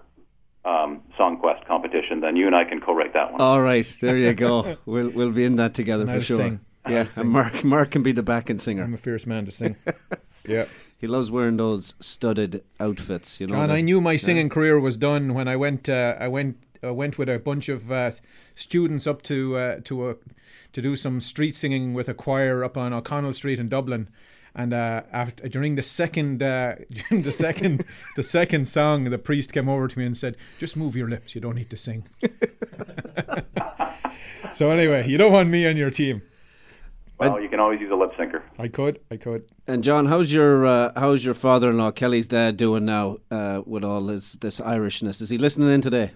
[0.65, 2.21] um, song quest competition.
[2.21, 3.41] Then you and I can co-write that one.
[3.41, 4.77] All right, there you go.
[4.87, 6.37] we'll we'll be in that together And for sure.
[6.37, 6.61] sing.
[6.89, 8.83] Yeah, and Mark Mark can be the backing singer.
[8.83, 9.77] I'm a fierce man to sing.
[10.47, 10.65] yeah.
[10.99, 13.41] He loves wearing those studded outfits.
[13.41, 13.61] You know.
[13.61, 14.19] And I knew my Yeah.
[14.19, 15.89] singing career was done when I went.
[15.89, 16.59] Uh, I went.
[16.85, 18.13] I went with a bunch of uh,
[18.55, 20.17] students up to uh, to a,
[20.73, 24.09] to do some street singing with a choir up on O'Connell Street in Dublin.
[24.57, 27.85] And uh, after during the second uh, during the second
[28.17, 31.35] the second song, the priest came over to me and said, "Just move your lips.
[31.35, 32.07] You don't need to sing."
[34.53, 36.23] so anyway, you don't want me on your team.
[37.19, 38.43] well, you can always use a lip syncer.
[38.59, 39.01] I could.
[39.11, 39.47] I could.
[39.67, 44.03] And Jon, how's your uh, how's your father-in-law Kelly's dad doing now uh, with all
[44.03, 45.21] this this Irishness?
[45.21, 46.13] Is he listening in today?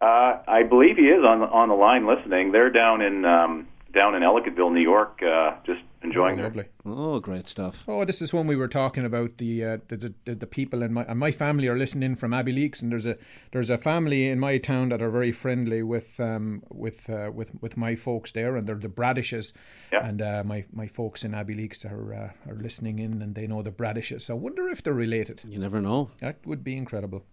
[0.00, 2.52] Uh, I believe he is on the, on the line listening.
[2.52, 6.44] They're down in um, down in Ellicottville, New York, uh, just enjoying enjoying Oh, their
[6.46, 6.64] lovely.
[6.84, 7.84] Oh, great stuff.
[7.88, 10.92] Oh, this is when we were talking about the uh, the, the the people in
[10.92, 13.16] my and my family are listening from Abbeyleix, and there's a
[13.52, 17.52] there's a family in my town that are very friendly with um with uh, with
[17.62, 19.52] with my folks there, and they're the Bradishes,
[19.92, 20.06] Yeah.
[20.06, 23.62] and uh, my my folks in Abbeyleix are uh, are listening in, and they know
[23.62, 24.28] the Bradishes.
[24.28, 25.42] I wonder if they're related.
[25.48, 26.10] You never know.
[26.18, 27.24] That would be incredible.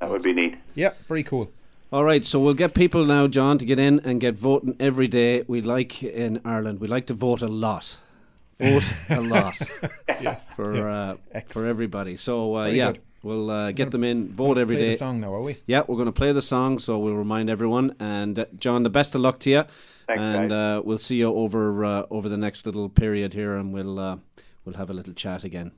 [0.00, 0.54] That would be neat.
[0.74, 1.50] Yeah, very cool.
[1.92, 5.08] All right, so we'll get people now, Jon, to get in and get voting every
[5.08, 5.42] day.
[5.48, 7.96] We like in Ireland, we like to vote a lot.
[8.60, 9.56] Vote a lot.
[10.20, 10.52] Yes.
[10.52, 11.16] For Yeah.
[11.34, 12.16] uh, for everybody.
[12.16, 13.00] So uh, yeah, good.
[13.24, 14.90] we'll uh, get them in, vote every Play day.
[14.92, 15.56] the song now, are we?
[15.66, 17.96] Yeah, we're going to play the song, so we'll remind everyone.
[17.98, 19.64] And uh, Jon, the best of luck to you.
[20.06, 23.72] Thanks, and uh, we'll see you over uh, over the next little period here, and
[23.72, 24.16] we'll uh,
[24.64, 25.72] we'll have a little chat again.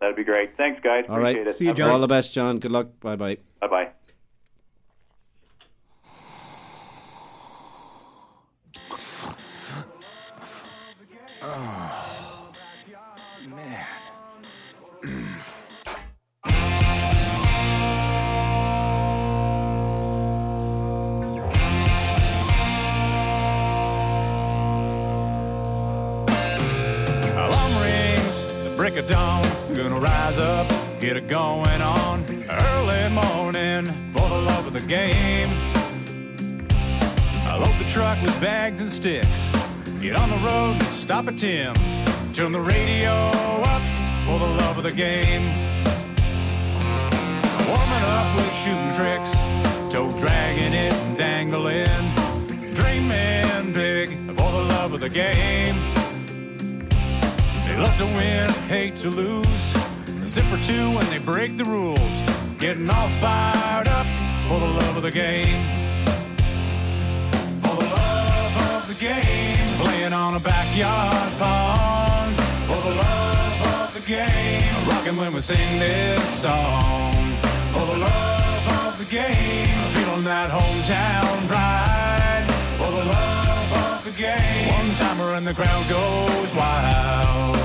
[0.00, 0.56] That'd be great.
[0.56, 1.04] Thanks, guys.
[1.08, 1.78] All right, Appreciate it.
[1.78, 2.58] Have a All the best, Jon.
[2.60, 3.00] Good luck.
[3.00, 3.38] Bye bye.
[3.60, 3.88] Bye bye.
[11.50, 12.52] Oh,
[13.48, 13.86] man.
[27.80, 29.46] Rings, the break of dawn.
[29.74, 30.68] Gonna rise up,
[31.00, 32.24] get it going on.
[32.46, 35.48] Early morning for the love of the game.
[37.46, 39.50] I load the truck with bags and sticks.
[40.00, 42.36] Get on the road and stop at Tim's.
[42.36, 43.82] Turn the radio up
[44.26, 45.42] for the love of the game.
[47.66, 49.32] Warming up with shooting tricks,
[49.92, 52.74] toe dragging it and dangling.
[52.74, 55.74] Dreaming big for the love of the game.
[57.66, 59.74] They love to win, hate to lose.
[60.32, 62.22] Sit for two when they break the rules.
[62.58, 64.06] Getting all fired up
[64.46, 65.60] for the love of the game.
[67.62, 69.47] For the love of the game.
[70.08, 72.34] Playing on a backyard pond.
[72.66, 74.88] For the love of the game.
[74.88, 77.12] Rocking when we sing this song.
[77.74, 79.68] For the love of the game.
[79.92, 82.46] Feeling that hometown pride.
[82.78, 84.72] For the love of the game.
[84.78, 87.58] One timer and the crowd goes wild.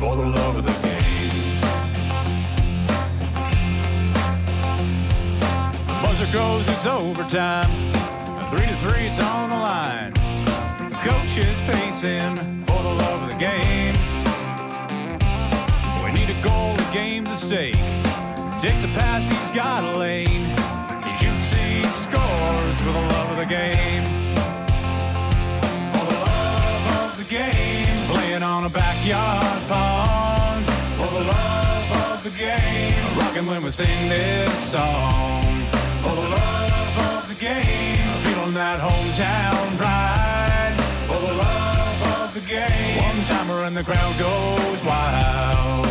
[0.00, 1.00] For the love of the game.
[6.02, 7.70] Buzzer goes, it's overtime.
[8.50, 10.33] Three to three, it's on the line.
[11.04, 13.92] The coach is pacing for the love of the game.
[16.02, 17.74] We need a goal, the game's at stake.
[18.58, 20.46] Takes a pass, he's got a lane.
[21.04, 24.04] He shoots, he scores for the love of the game.
[25.92, 28.08] For the love of the game.
[28.08, 30.64] Playing on a backyard pond.
[30.96, 33.18] For the love of the game.
[33.18, 35.42] Rocking when we sing this song.
[36.00, 38.08] For the love of the game.
[38.24, 40.23] Feeling that hometown pride.
[43.24, 45.86] Timer and the crowd goes wild.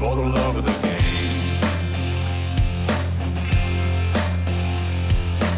[0.00, 0.90] For the love of the game.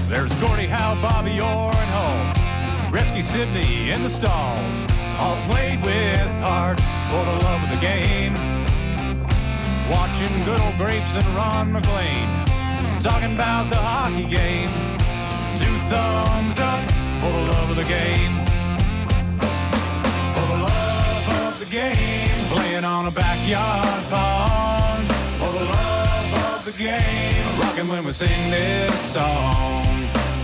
[0.06, 2.92] There's Gordie Howe, Bobby Orr, and Home.
[2.92, 4.84] Rescue Sydney in the stalls.
[5.18, 6.78] All played with heart
[7.08, 8.34] for the love of the game.
[9.90, 12.28] Watching good old grapes and Ron MacLean.
[13.00, 14.68] Talking about the hockey game.
[15.56, 16.82] Two thumbs up
[17.22, 18.41] for the love of the game.
[21.72, 22.28] Game.
[22.52, 25.06] Playing on a backyard pond.
[25.40, 27.58] For the love of the game.
[27.58, 29.82] Rocking when we sing this song.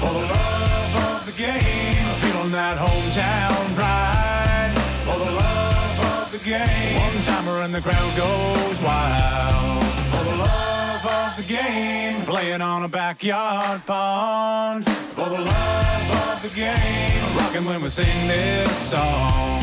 [0.01, 2.07] For the love of the game.
[2.23, 4.73] Feeling that hometown pride.
[5.05, 6.99] For the love of the game.
[6.99, 9.85] One timer and the crowd goes wild.
[10.13, 12.25] For the love of the game.
[12.25, 14.87] Playing on a backyard pond.
[15.15, 17.37] For the love of the game.
[17.37, 19.61] Rocking when we sing this song.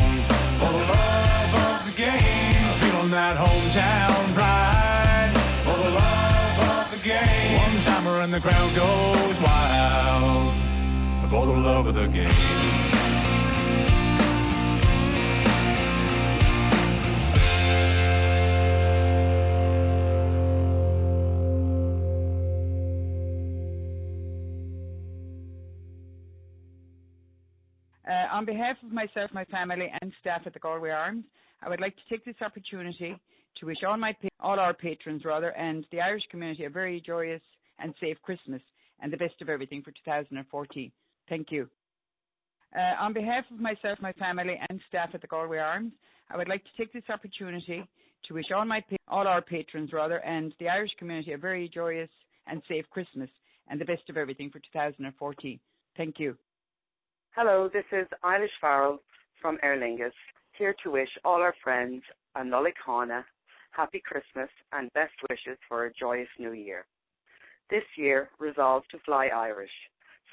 [0.60, 1.45] For the love
[1.96, 2.12] game.
[2.78, 5.32] Feeling that hometown pride.
[5.64, 7.58] For the love of the game.
[7.58, 10.52] One timer and the crowd goes wild.
[11.30, 12.30] For the love of the game.
[28.06, 31.24] Uh, on behalf of myself, my family, and staff at the Galway Arms,
[31.62, 33.16] I would like to take this opportunity
[33.58, 37.42] to wish all my all our patrons rather and the Irish community a very joyous
[37.78, 38.60] and safe Christmas
[39.00, 40.92] and the best of everything for 2014.
[41.28, 41.68] Thank you.
[42.76, 45.92] Uh, on behalf of myself, my family, and staff at the Galway Arms,
[46.30, 47.84] I would like to take this opportunity
[48.26, 52.10] to wish all my all our patrons rather and the Irish community a very joyous
[52.46, 53.30] and safe Christmas
[53.68, 55.60] and the best of everything for 2014.
[55.96, 56.36] Thank you.
[57.34, 58.98] Hello, this is Eilish Farrell
[59.40, 60.12] from Aer Lingus.
[60.58, 62.02] Here to wish all our friends
[62.34, 63.24] a Nullicana
[63.72, 66.86] happy Christmas and best wishes for a joyous new year.
[67.68, 69.70] This year resolved to fly Irish.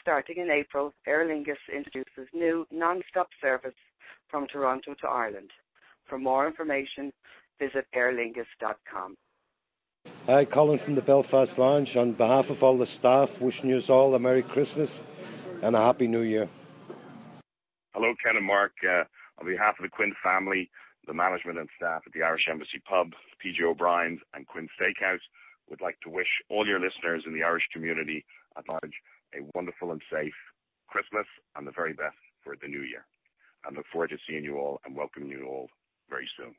[0.01, 3.75] Starting in April, Aer Lingus introduces new non-stop service
[4.29, 5.51] from Toronto to Ireland.
[6.05, 7.11] For more information,
[7.59, 9.17] visit aerlingus.com.
[10.27, 11.97] Hi, Colin from the Belfast Lounge.
[11.97, 15.03] On behalf of all the staff, wishing you all a Merry Christmas
[15.61, 16.47] and a Happy New Year.
[17.93, 18.71] Hello, Ken and Mark.
[18.89, 19.03] Uh,
[19.43, 20.69] on behalf of the Quinn family,
[21.05, 23.11] the management and staff at the Irish Embassy Pub,
[23.43, 25.19] PJ O'Brien's, and Quinn Steakhouse,
[25.69, 28.25] would like to wish all your listeners in the Irish community
[28.57, 28.95] at large
[29.35, 30.33] a wonderful and safe
[30.87, 31.25] Christmas
[31.55, 33.05] and the very best for the new year.
[33.65, 35.69] And look forward to seeing you all and welcoming you all
[36.09, 36.55] very soon.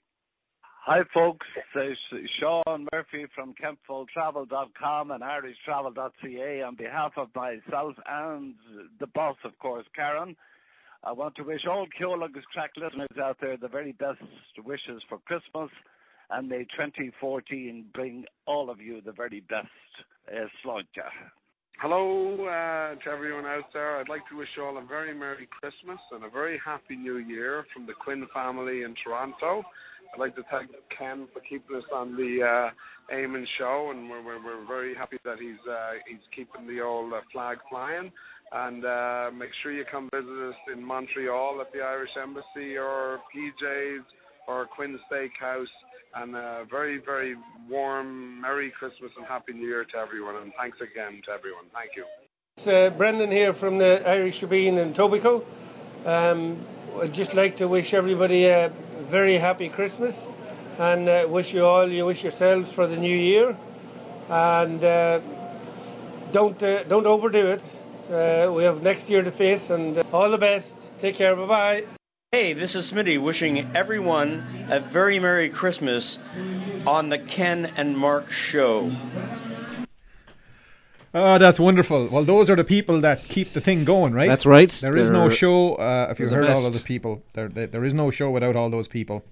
[0.86, 1.46] Hi, folks.
[1.74, 6.62] It's Sean Murphy from KempfulTravel.com and IrishTravel.ca.
[6.62, 8.54] On behalf of myself and
[9.00, 10.36] the boss, of course, Karen,
[11.06, 14.22] I want to wish all Ceol agus Craic listeners out there the very best
[14.64, 15.70] wishes for Christmas,
[16.30, 19.68] and may 2014 bring all of you the very best.
[20.26, 21.04] Uh, Sláinte.
[21.78, 23.98] Hello uh, to everyone out there.
[23.98, 27.18] I'd like to wish you all a very Merry Christmas and a very Happy New
[27.18, 29.62] Year from the Quinn family in Toronto.
[30.14, 34.24] I'd like to thank Ken for keeping us on the uh, Eamon show, and we're,
[34.24, 38.10] we're, we're very happy that he's uh, he's keeping the old uh, flag flying.
[38.54, 43.18] And uh, make sure you come visit us in Montreal at the Irish Embassy or
[43.34, 44.04] PJ's
[44.46, 45.66] or Quinn Steakhouse.
[46.14, 47.34] And a very, very
[47.68, 50.36] warm Merry Christmas and Happy New Year to everyone.
[50.36, 51.64] And thanks again to everyone.
[51.74, 52.04] Thank you.
[52.56, 55.44] It's uh, Brendan here from the Irish Shebeen in Etobicoke.
[56.06, 56.60] Um,
[57.02, 60.28] I'd just like to wish everybody a very happy Christmas
[60.78, 63.56] and uh, wish you all, you wish yourselves for the new year.
[64.28, 65.20] And uh,
[66.30, 67.62] don't, uh, don't overdo it.
[68.10, 70.98] Uh, we have next year to face, and uh, all the best.
[70.98, 71.34] Take care.
[71.36, 71.84] Bye bye.
[72.32, 76.18] Hey, this is Smitty wishing everyone a very Merry Christmas
[76.86, 78.90] on the Ken and Mark Show.
[81.16, 82.08] Oh, that's wonderful.
[82.08, 84.28] Well, those are the people that keep the thing going, right?
[84.28, 84.68] That's right.
[84.68, 85.74] There is no They're- show.
[85.76, 88.10] Uh, if you they're the heard all of the people, there, there, there is no
[88.10, 89.24] show without all those people.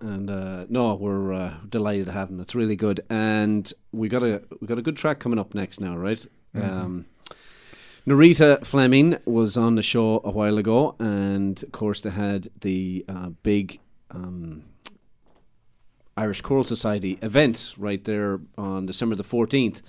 [0.00, 2.40] and uh, no, we're uh, delighted to have them.
[2.40, 5.80] It's really good, and we got a we got a good track coming up next
[5.80, 6.26] now, right?
[6.56, 6.68] Mhm.
[6.68, 7.06] Um,
[8.06, 13.04] Norita Fleming was on the show a while ago, and of course they had the
[13.08, 13.78] uh, big
[14.10, 14.64] um,
[16.16, 19.82] Irish Choral Society event right there on December the fourteenth.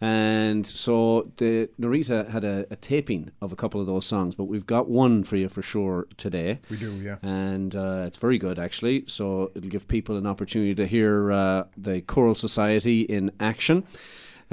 [0.00, 4.44] And so the Norita had a, a taping of a couple of those songs, but
[4.44, 6.60] we've got one for you for sure today.
[6.68, 7.16] We do, yeah.
[7.22, 9.04] And uh, it's very good actually.
[9.06, 13.84] So it'll give people an opportunity to hear uh, the Choral Society in action.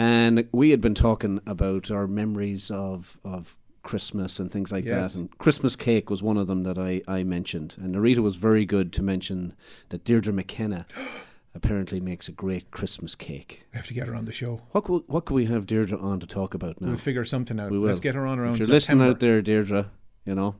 [0.01, 5.13] And we had been talking about our memories of of Christmas and things like Yes.
[5.13, 5.19] that.
[5.19, 7.75] And Christmas cake was one of them that I, I mentioned.
[7.79, 9.53] And Norita was very good to mention
[9.89, 10.87] that Deirdre McKenna
[11.55, 13.63] apparently makes a great Christmas cake.
[13.73, 14.61] We have to get her on the show.
[14.71, 16.87] What could, what could we have Deirdre on to talk about now?
[16.87, 17.69] We'll figure something out.
[17.71, 17.87] We will.
[17.87, 19.05] Let's get her on around If you're September.
[19.05, 19.91] listening out there, Deirdre,
[20.25, 20.55] you know,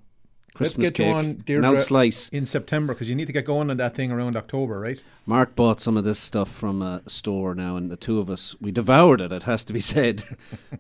[0.60, 2.28] Let's Christmas get you cake, on, an Deirdre, out slice.
[2.30, 5.02] in September because you need to get going on that thing around October, right?
[5.26, 8.54] Mark bought some of this stuff from a store now, and the two of us
[8.60, 9.32] we devoured it.
[9.32, 10.24] It has to be said,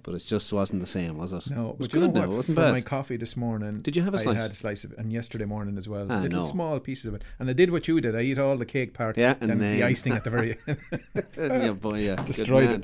[0.04, 1.50] but it just wasn't the same, was it?
[1.50, 2.14] No, it was you good.
[2.14, 2.72] now, it wasn't For bad.
[2.74, 4.38] my coffee this morning, Did you have a slice?
[4.38, 6.06] I had a slice of it, and yesterday morning as well.
[6.10, 6.46] Ah, little no.
[6.46, 8.14] small pieces of it, and I did what you did.
[8.16, 10.58] I eat all the cake part, Yeah, and then, and the icing at the very
[10.68, 10.80] end.
[11.38, 12.84] Yeah, boy, yeah, destroyed it.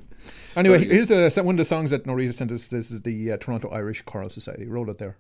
[0.56, 2.70] Anyway, here's the, one of the songs that Norita sent us.
[2.70, 4.66] This is the uh, Toronto Irish Choral Society.
[4.66, 5.18] Roll it there.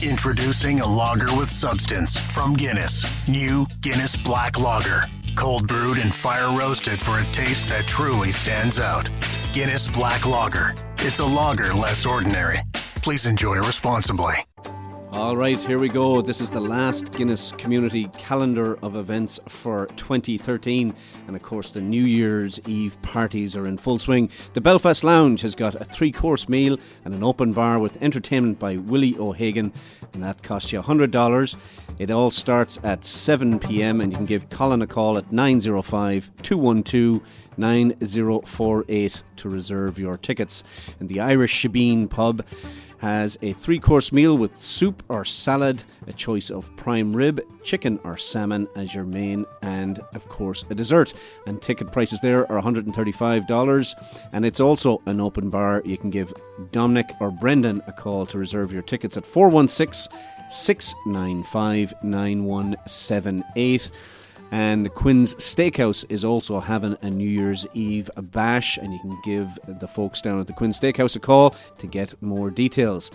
[0.00, 3.04] Introducing a lager with substance from Guinness.
[3.26, 5.02] New Guinness Black Lager.
[5.34, 9.10] Cold brewed and fire roasted for a taste that truly stands out.
[9.52, 10.72] Guinness Black Lager.
[10.98, 12.60] It's a lager less ordinary.
[13.02, 14.34] Please enjoy responsibly.
[15.18, 16.22] All right, here we go.
[16.22, 20.94] This is the last Guinness Community calendar of events for 2013.
[21.26, 24.30] And of course, the New Year's Eve parties are in full swing.
[24.52, 28.60] The Belfast Lounge has got a three course meal and an open bar with entertainment
[28.60, 29.72] by Willie O'Hagan,
[30.14, 31.56] and that costs you $100.
[31.98, 36.30] It all starts at 7 pm, and you can give Colin a call at 905
[36.42, 37.20] 212
[37.56, 40.62] 9048 to reserve your tickets.
[41.00, 42.44] And the Irish Shebeen pub
[42.98, 47.98] has a three course meal with soup or salad, a choice of prime rib, chicken
[48.04, 51.14] or salmon as your main, and of course a dessert.
[51.46, 53.92] And ticket prices there are $135.
[54.32, 55.82] And it's also an open bar.
[55.84, 56.32] You can give
[56.72, 60.12] Dominic or Brendan a call to reserve your tickets at 416
[60.50, 63.90] 695 9178.
[64.50, 69.58] And Quinn's Steakhouse is also having a New Year's Eve bash, and you can give
[69.66, 73.10] the folks down at the Quinn Steakhouse a call to get more details.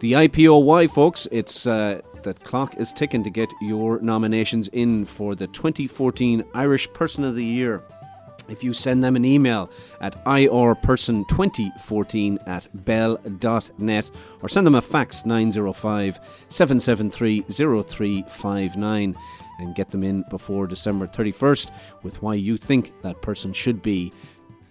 [0.00, 5.34] The IPOY, folks, it's uh, the clock is ticking to get your nominations in for
[5.34, 7.82] the 2014 Irish Person of the Year.
[8.48, 9.68] If you send them an email
[10.00, 14.10] at irperson2014 at bell.net
[14.42, 19.16] or send them a fax 905 773 0359
[19.58, 21.70] and get them in before December 31st
[22.02, 24.12] with why you think that person should be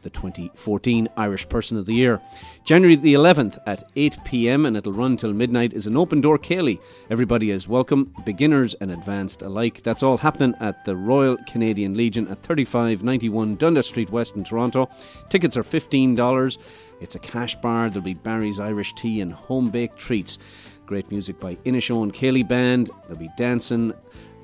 [0.06, 2.22] the 2014 Irish Person of the Year.
[2.64, 6.38] January the 11th at 8 pm and it'll run till midnight is an open door
[6.38, 6.80] Céilí.
[7.10, 9.82] Everybody is welcome, beginners and advanced alike.
[9.82, 14.90] That's all happening at the Royal Canadian Legion at 3591 Dundas Street West in Toronto.
[15.30, 16.58] Tickets are $15.
[17.02, 17.90] It's a cash bar.
[17.90, 20.38] There'll be Barry's Irish tea and home baked treats.
[20.86, 22.92] Great music by Inishowen Céilí Band.
[23.08, 23.92] There'll be dancing,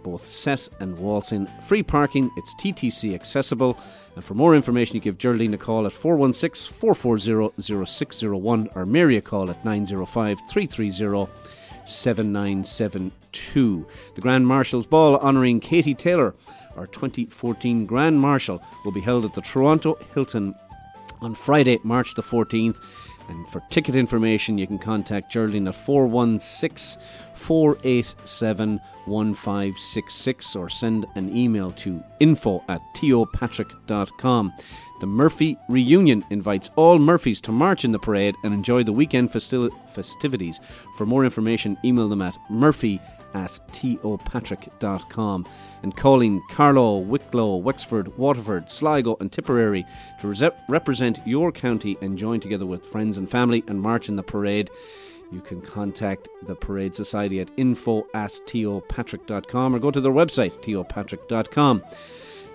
[0.04, 1.48] both set and waltzing.
[1.64, 3.78] Free parking, it's TTC accessible.
[4.16, 9.18] And for more information, you give Geraldine a call at 416 440 0601 or Mary
[9.18, 11.32] a call at 905 330
[11.86, 13.88] 7972.
[14.16, 16.36] The Grand Marshal's Ball honouring Katie Taylor,
[16.76, 20.56] our 2014 Grand Marshal, will be held at the Toronto Hilton
[21.22, 22.78] on Friday, March the 14th.
[23.30, 27.02] And for ticket information, you can contact Geraldine at 416
[27.34, 34.54] 487 1566 or send an email to info at topatrick.com.
[35.00, 39.32] The Murphy Reunion invites all Murphys to march in the parade and enjoy the weekend
[39.32, 40.60] festi- festivities.
[40.96, 43.00] For more information, email them at murphy
[43.34, 45.46] at topatrick.com
[45.84, 49.86] and calling Carlow, Wicklow, Wexford, Waterford, Sligo, and Tipperary
[50.20, 54.16] to rese- represent your county and join together with friends and family and march in
[54.16, 54.70] the parade.
[55.32, 60.52] You can contact the Parade Society at info at topatrick.com or go to their website,
[60.62, 61.84] topatrick.com.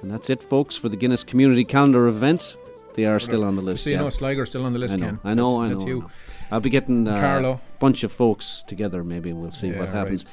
[0.02, 2.56] And that's it, folks, for the Guinness Community Calendar events.
[2.94, 3.84] They are still on the list.
[3.84, 4.02] So you yeah.
[4.02, 5.20] know Sligo's still on the list, I know, Ken.
[5.24, 5.74] I know, That's- I know.
[5.74, 6.10] that's you.
[6.50, 9.02] I'll be getting a uh, bunch of folks together.
[9.02, 10.24] Maybe we'll see Yeah, what right.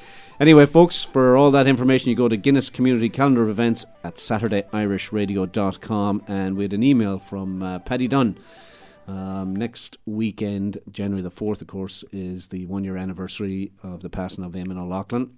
[0.43, 4.15] Anyway, folks, for all that information, you go to Guinness Community Calendar of Events at
[4.15, 6.23] SaturdayIrishRadio.com.
[6.27, 8.37] And we had an email from uh, Paddy Dunn.
[9.07, 14.09] Um, next weekend, January the 4th, of course, is the one year anniversary of the
[14.09, 15.31] passing of Eamon O'Loughlin.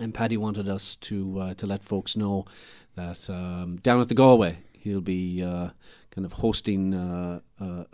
[0.00, 2.44] And Paddy wanted us to uh, to let folks know
[2.96, 5.68] that um, down at the Galway, he'll be uh,
[6.14, 7.84] kind of hosting uh, uh,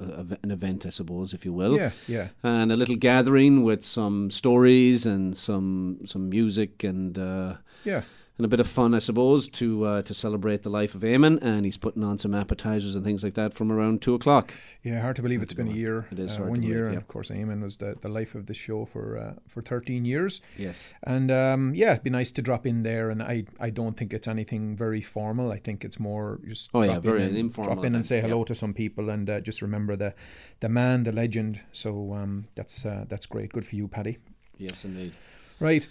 [0.43, 1.77] an event, I suppose, if you will.
[1.77, 2.29] Yeah, yeah.
[2.43, 7.55] And a little gathering with some stories and some some music and uh,
[7.85, 8.03] Yeah.
[8.39, 11.43] And a bit of fun, I suppose, to uh, to celebrate the life of Eamon.
[11.43, 14.55] And he's putting on some appetizers and things like that from around two o'clock.
[14.85, 16.07] Yeah, hard to believe it's been a year.
[16.13, 18.37] It is uh, hard one year, believe, and of course, Eamon was the, the life
[18.37, 20.41] of the show for uh, for thirteen years.
[20.57, 20.95] Yes.
[21.03, 23.11] and um, yeah, it'd be nice to drop in there.
[23.11, 25.51] And I I don't think it's anything very formal.
[25.51, 28.07] I think it's more just Oh, yeah, drop very in and, informal Drop in and
[28.07, 28.45] say hello yeah.
[28.45, 30.15] to some people, and uh, just remember the
[30.61, 31.61] the man, the legend.
[31.73, 33.53] So um, that's uh, that's great.
[33.53, 34.19] Good for you, Paddy.
[34.59, 35.13] Yes, indeed.
[35.61, 35.87] Right.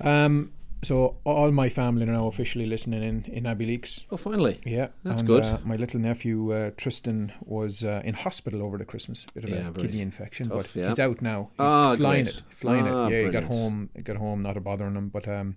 [0.00, 0.52] Um,
[0.82, 4.06] so all my family are now officially listening in in Abbeyleix.
[4.10, 4.60] Oh, finally.
[4.64, 5.42] Yeah, That's and, good.
[5.44, 9.50] Uh, my little nephew uh, Tristan was uh, in hospital over the Christmas, bit of
[9.50, 10.88] Yeah, a kidney infection, tough, but yeah.
[10.88, 11.48] he's out now.
[11.52, 12.36] He's Ah, flying great.
[12.36, 13.12] it, flying Ah, it.
[13.12, 15.08] Yeah, he got home, got home, not a bothering him.
[15.08, 15.56] But um,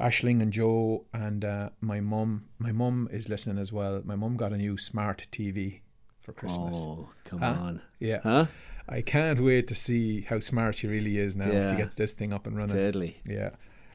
[0.00, 4.02] Ashling and Joe and uh, my mum, my mum is listening as well.
[4.04, 5.80] My mum got a new smart TV
[6.20, 6.76] for Christmas.
[6.78, 7.56] Oh, come Huh?
[7.60, 7.80] on.
[8.00, 8.20] Yeah.
[8.22, 8.46] Huh?
[8.88, 11.70] I can't wait to see how smart she really is now Yeah.
[11.70, 12.76] she gets this thing up and running.
[12.76, 13.20] Deadly.
[13.26, 13.50] Yeah.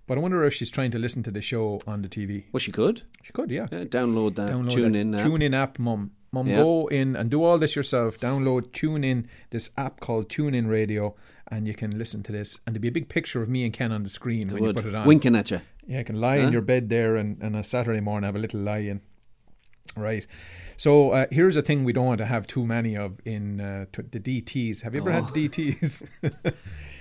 [0.09, 2.45] But I wonder if she's trying to listen to the show on the TV.
[2.51, 3.03] Well, she could.
[3.23, 3.67] She could, yeah.
[3.71, 5.21] Yeah, download that Download tune that in app.
[5.23, 6.11] Tune in app, mum.
[6.31, 6.57] Mum, Yeah.
[6.57, 8.19] go in and do all this yourself.
[8.19, 11.15] Download Tune In, this app called Tune In Radio,
[11.47, 12.57] and you can listen to this.
[12.65, 14.75] And there'll be a big picture of me and Ken on the screen when would.
[14.75, 15.07] you put it on.
[15.07, 15.61] Winking at you.
[15.87, 16.47] Yeah, you can lie Huh?
[16.47, 19.01] in your bed there and, and a Saturday morning have a little lie in.
[19.95, 20.25] Right.
[20.77, 23.85] So uh, here's a thing we don't want to have too many of in uh,
[23.91, 24.81] t- the DTs.
[24.83, 25.13] Have you ever Oh.
[25.23, 26.07] had the DTs?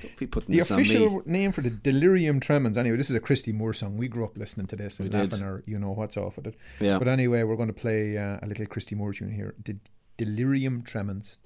[0.03, 0.83] Don't be putting the this on me.
[0.83, 2.77] official name for the Delirium Tremens.
[2.77, 3.97] Anyway, this is a Christy Moore song.
[3.97, 5.31] We grew up listening to this and We did.
[5.33, 6.55] laughing our you know what's off with it.
[6.81, 6.99] Yeah.
[6.99, 9.55] But anyway, we're going to play uh, a little Christy Moore tune here.
[9.65, 9.77] The
[10.17, 11.39] Delirium Tremens.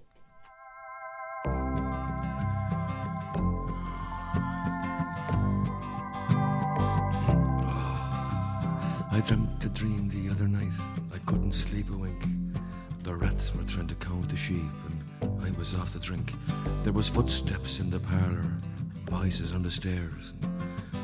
[9.14, 10.72] I dreamt a dream the other night.
[11.14, 12.24] I couldn't sleep a wink.
[13.02, 14.56] The rats were trying to count the sheep,
[14.88, 16.32] and I was off to drink.
[16.82, 18.56] There was footsteps in the parlour,
[19.08, 20.34] voices on the stairs.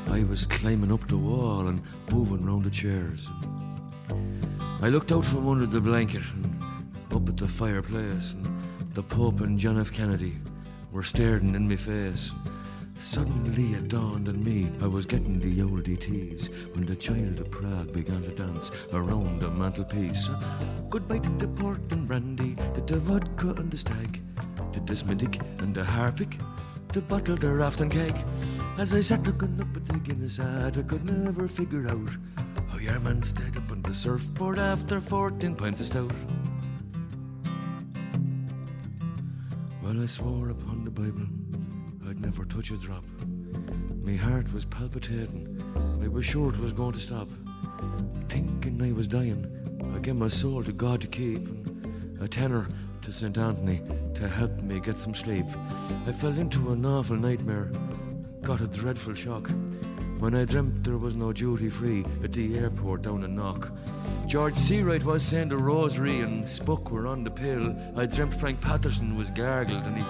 [0.07, 3.29] I was climbing up the wall and moving round the chairs.
[4.81, 6.63] I looked out from under the blanket and
[7.13, 8.45] up at the fireplace, and
[8.93, 9.91] the Pope and John F.
[9.91, 10.37] Kennedy
[10.91, 12.31] were staring in my face.
[13.01, 17.49] Suddenly it dawned on me I was getting the old DTs when the child of
[17.49, 20.29] Prague began to dance around the mantelpiece.
[20.89, 24.21] Goodbye to the port and brandy, to the vodka and the stag,
[24.73, 26.37] to the Smithwick and the Harpic,
[26.91, 28.15] the bottle, the raft and keg.
[28.77, 32.09] As I sat looking up at the Guinness ad, I could never figure out
[32.67, 36.11] how your man stayed up on the surfboard after 14 pints of stout.
[39.81, 41.27] Well, I swore upon the Bible
[42.19, 43.05] Never touch a drop.
[44.03, 45.63] My heart was palpitating,
[46.03, 47.29] I was sure it was going to stop.
[48.27, 49.47] Thinking I was dying,
[49.95, 52.67] I gave my soul to God to keep, and a tenner
[53.03, 53.37] to St.
[53.37, 53.81] Anthony
[54.15, 55.45] to help me get some sleep.
[56.05, 57.71] I fell into an awful nightmare,
[58.41, 59.49] got a dreadful shock.
[60.19, 63.71] When I dreamt there was no duty free at the airport down in Knock.
[64.27, 67.73] George Seawright was saying the rosary and Spook were on the pill.
[67.95, 70.03] I dreamt Frank Patterson was gargled and he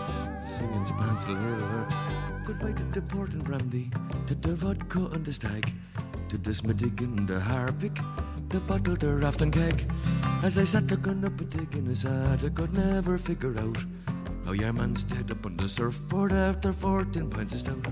[0.46, 1.88] singing Spancel Hill.
[2.46, 3.92] Goodbye to the port and brandy,
[4.28, 5.72] to the vodka and the stag,
[6.30, 7.98] to the Smithwick and the Harpic,
[8.50, 9.90] the bottle, the raft and keg.
[10.44, 13.78] As I sat looking up at the Guinness ad, I could never figure out
[14.46, 17.88] how your man stayed up on the surfboard after 14 pints of stout.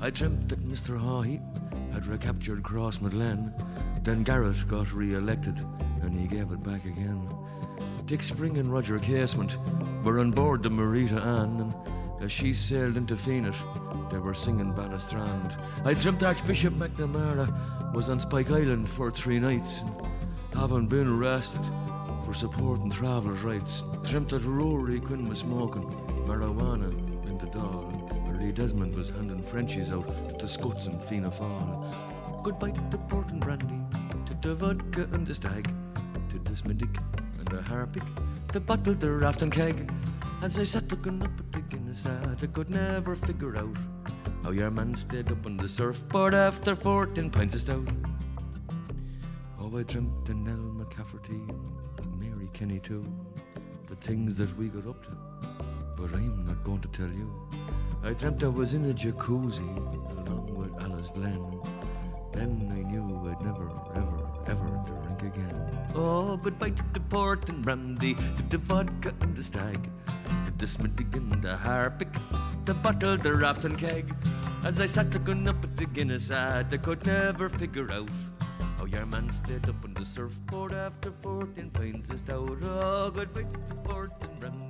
[0.00, 0.98] I dreamt that Mr.
[0.98, 1.40] Haughey
[1.92, 3.52] had recaptured Crossmaglen.
[4.02, 5.58] Then Garret got re-elected
[6.02, 7.28] and he gave it back again.
[8.06, 9.58] Dick Spring and Roger Casement
[10.02, 13.56] were on board the Marita Ann, and as she sailed into Fenit,
[14.10, 15.56] they were singing Banna Strand.
[15.84, 19.94] I dreamt Archbishop McNamara was on Spike Island for three nights, and
[20.54, 21.62] having been arrested
[22.24, 23.82] for supporting travellers' rights.
[24.02, 25.84] Dreamt that Ruairí Quinn was smoking
[26.26, 26.90] marijuana
[27.26, 31.30] in the Dáil, and Marie Desmond was handing Frenchies out to the Scots in Fianna
[31.30, 32.42] Fáil.
[32.42, 33.80] Goodbye to the port and brandy,
[34.26, 35.72] to the vodka and the stag,
[36.30, 36.96] to the Smithwick
[37.38, 38.02] and the Harpic,
[38.52, 39.88] the bottle, the raft and keg.
[40.42, 43.76] As I sat looking up at the Guinness ad, I could never figure out
[44.42, 47.88] how your man stayed up on the surfboard after 14 pints of stout.
[49.60, 51.48] Oh, I dreamt of Nell McCafferty
[51.98, 53.06] and Mary Kenny too,
[53.88, 55.16] the things that we got up to,
[55.96, 57.30] but I'm not going to tell you.
[58.02, 59.76] I dreamt I was in a jacuzzi
[60.26, 61.60] along with Alice Glenn.
[62.32, 65.78] Then I knew I'd never, ever, ever drink again.
[65.94, 69.90] Oh, goodbye to the port and brandy, to the vodka and the stag,
[70.46, 72.08] to the Smithwick and the Harpic,
[72.64, 74.14] the bottle, the raft and keg.
[74.64, 78.08] As I sat looking up at the Guinness ad, I could never figure out
[78.78, 82.58] how your man stayed up on the surfboard after 14 pints of stout.
[82.62, 84.69] Oh, goodbye to the port and brandy,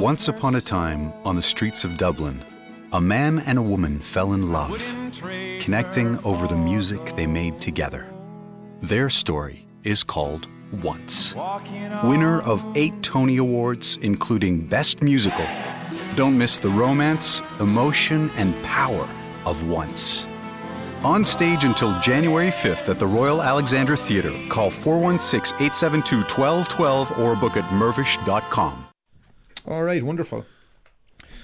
[0.00, 2.42] Once upon a time, on the streets of Dublin,
[2.92, 4.82] a man and a woman fell in love,
[5.60, 8.06] connecting over the music they made together.
[8.80, 10.48] Their story is called
[10.82, 11.34] Once.
[12.02, 15.46] Winner of eight Tony Awards, including Best Musical.
[16.16, 19.08] Don't miss the romance, emotion, and power
[19.46, 20.26] of Once.
[21.04, 24.34] On stage until January 5th at the Royal Alexandra Theatre.
[24.48, 28.91] Call 416 872 1212 or book at mirvish.com.
[29.66, 30.44] All right, wonderful.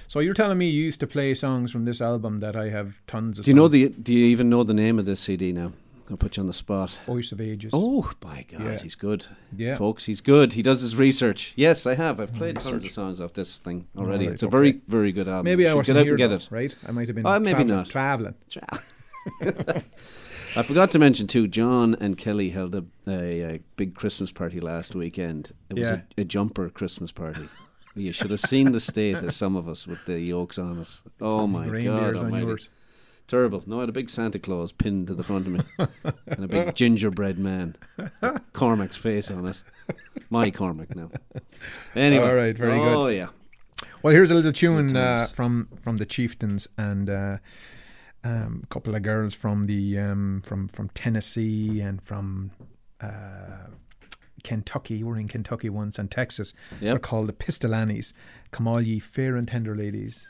[0.06, 3.00] So you're telling me you used to play songs from this album that I have
[3.06, 3.44] tons of.
[3.44, 3.88] Do you know the?
[3.90, 5.72] Do you even know the name of this CD now?
[6.10, 6.90] I'll put you on the spot.
[7.06, 7.70] Voice of Ages?
[7.74, 8.78] Oh, by God, Yeah.
[8.78, 9.26] he's good.
[9.54, 9.76] Yeah.
[9.76, 10.54] folks, he's good.
[10.54, 11.52] He does his research.
[11.54, 12.18] Yes, I have.
[12.18, 14.24] I've played tons of songs off this thing already.
[14.24, 14.50] Alright, it's a okay.
[14.50, 15.44] very, very good album.
[15.44, 16.48] Maybe I wasn't get out here and get though, it.
[16.50, 16.74] right?
[16.86, 17.90] I might have been Uh, maybe not.
[17.90, 18.34] travelling.
[19.42, 21.46] I forgot to mention too.
[21.46, 25.52] Jon and Kelly held a, a, a big Christmas party last weekend.
[25.68, 26.00] It was Yeah.
[26.16, 27.48] a, a jumper Christmas party.
[27.98, 31.02] You should have seen the state of some of us with the yokes on us.
[31.20, 32.24] Oh my Reindeers God!
[32.24, 32.46] almighty.
[32.46, 32.68] yours.
[33.26, 33.62] Terrible.
[33.66, 35.60] No, I had a big Santa Claus pinned to the front of me,
[36.26, 37.76] and a big gingerbread man,
[38.54, 39.62] Cormac's face on it.
[40.30, 41.10] My Cormac now.
[41.94, 42.96] Anyway, All right, very good.
[42.96, 43.28] Oh yeah.
[44.02, 47.36] Well, here's a little tune uh, from from the Chieftains and uh,
[48.24, 52.52] um, a couple of girls from the um, from from Tennessee and from
[53.00, 53.68] uh,
[54.48, 55.04] Kentucky.
[55.04, 56.54] We're in Kentucky once and Texas.
[56.72, 56.80] Yep.
[56.80, 58.14] They're called the Pistol Annies.
[58.50, 60.26] Come all ye fair and tender ladies.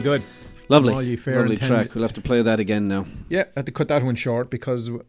[0.00, 0.22] Very good.
[0.68, 1.94] Lovely, All ye fair lovely track.
[1.94, 3.06] We'll have to play that again now.
[3.28, 5.00] Yeah, I had to cut that one short because we-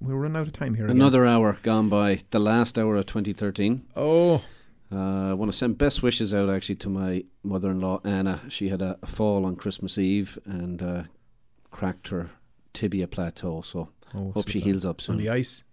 [0.00, 0.84] we're running out of time here.
[0.84, 0.96] again.
[0.96, 2.20] Another hour gone by.
[2.30, 3.82] The last hour of 2013.
[3.96, 4.44] Oh.
[4.92, 8.40] Uh, I want to send best wishes out actually to my mother-in-law Anna.
[8.48, 11.02] She had a, a fall on Christmas Eve and uh,
[11.70, 12.30] cracked her
[12.72, 13.62] tibia plateau.
[13.62, 15.16] So Oh, hope she that- heals up soon.
[15.16, 15.64] on the ice?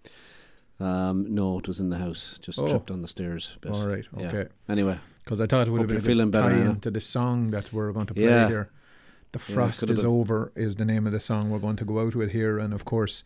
[0.80, 2.38] Um, no, it was in the house.
[2.42, 2.68] Just Oh.
[2.68, 3.54] tripped on the stairs.
[3.56, 3.72] a bit.
[3.72, 4.28] All right, Yeah.
[4.28, 4.46] okay.
[4.70, 4.98] Anyway,
[5.28, 6.50] Because I thought it would hope have been a feeling better.
[6.56, 6.70] tie now.
[6.70, 8.48] into the song that we're going to play Yeah.
[8.48, 8.70] here.
[9.34, 10.10] The Frost could've is been.
[10.10, 12.58] Over is the name of the song we're going to go out with here.
[12.58, 13.26] And of course,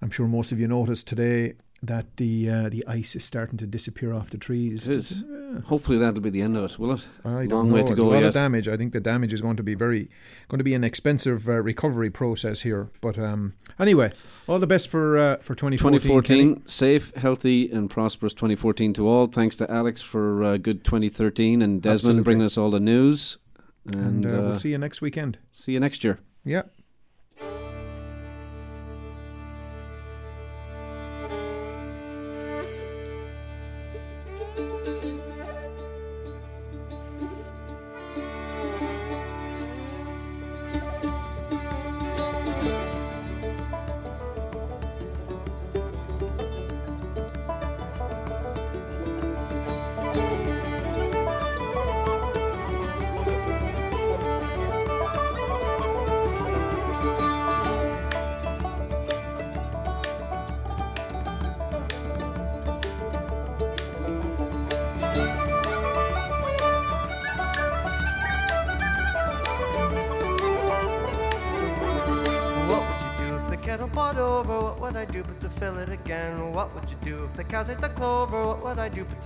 [0.00, 1.54] I'm sure most of you noticed today
[1.86, 4.88] that the uh, the ice is starting to disappear off the trees.
[4.88, 5.24] It is.
[5.66, 7.06] Hopefully that'll be the end of it, will it?
[7.24, 7.74] I don't Long know.
[7.74, 8.28] way to There's go a lot yet.
[8.28, 8.66] of damage.
[8.66, 10.08] I think the damage is going to be very,
[10.48, 12.88] going to be an expensive uh, recovery process here.
[13.00, 14.12] But um, anyway,
[14.48, 16.00] all the best for uh, for 2014.
[16.00, 16.62] 2014, Kenny.
[16.66, 19.26] safe, healthy, and prosperous 2014 to all.
[19.26, 22.22] Thanks to Alex for uh, good 2013 and Desmond Absolutely.
[22.24, 23.38] bringing us all the news.
[23.86, 25.38] And, And, uh, we'll uh, see you next weekend.
[25.52, 26.18] See you next year.
[26.44, 26.62] Yeah.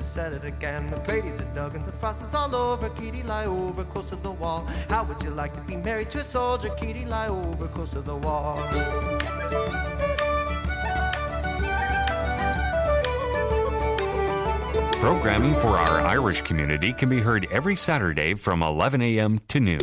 [0.08, 0.90] Would I do but to set it again?
[0.90, 2.88] The praties are dug and the frost is all over.
[2.90, 4.66] Kitty lie over close to the wall.
[4.88, 6.70] How would you like to be married to a soldier?
[6.70, 8.58] Kitty lie over close to the wall.
[15.00, 19.40] Programming for our Irish community can be heard every Saturday from 11 a.m.
[19.48, 19.78] to noon.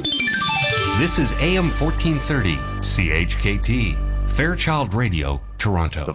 [1.00, 6.14] This is AM 1430, CHKT, Fairchild Radio, Toronto.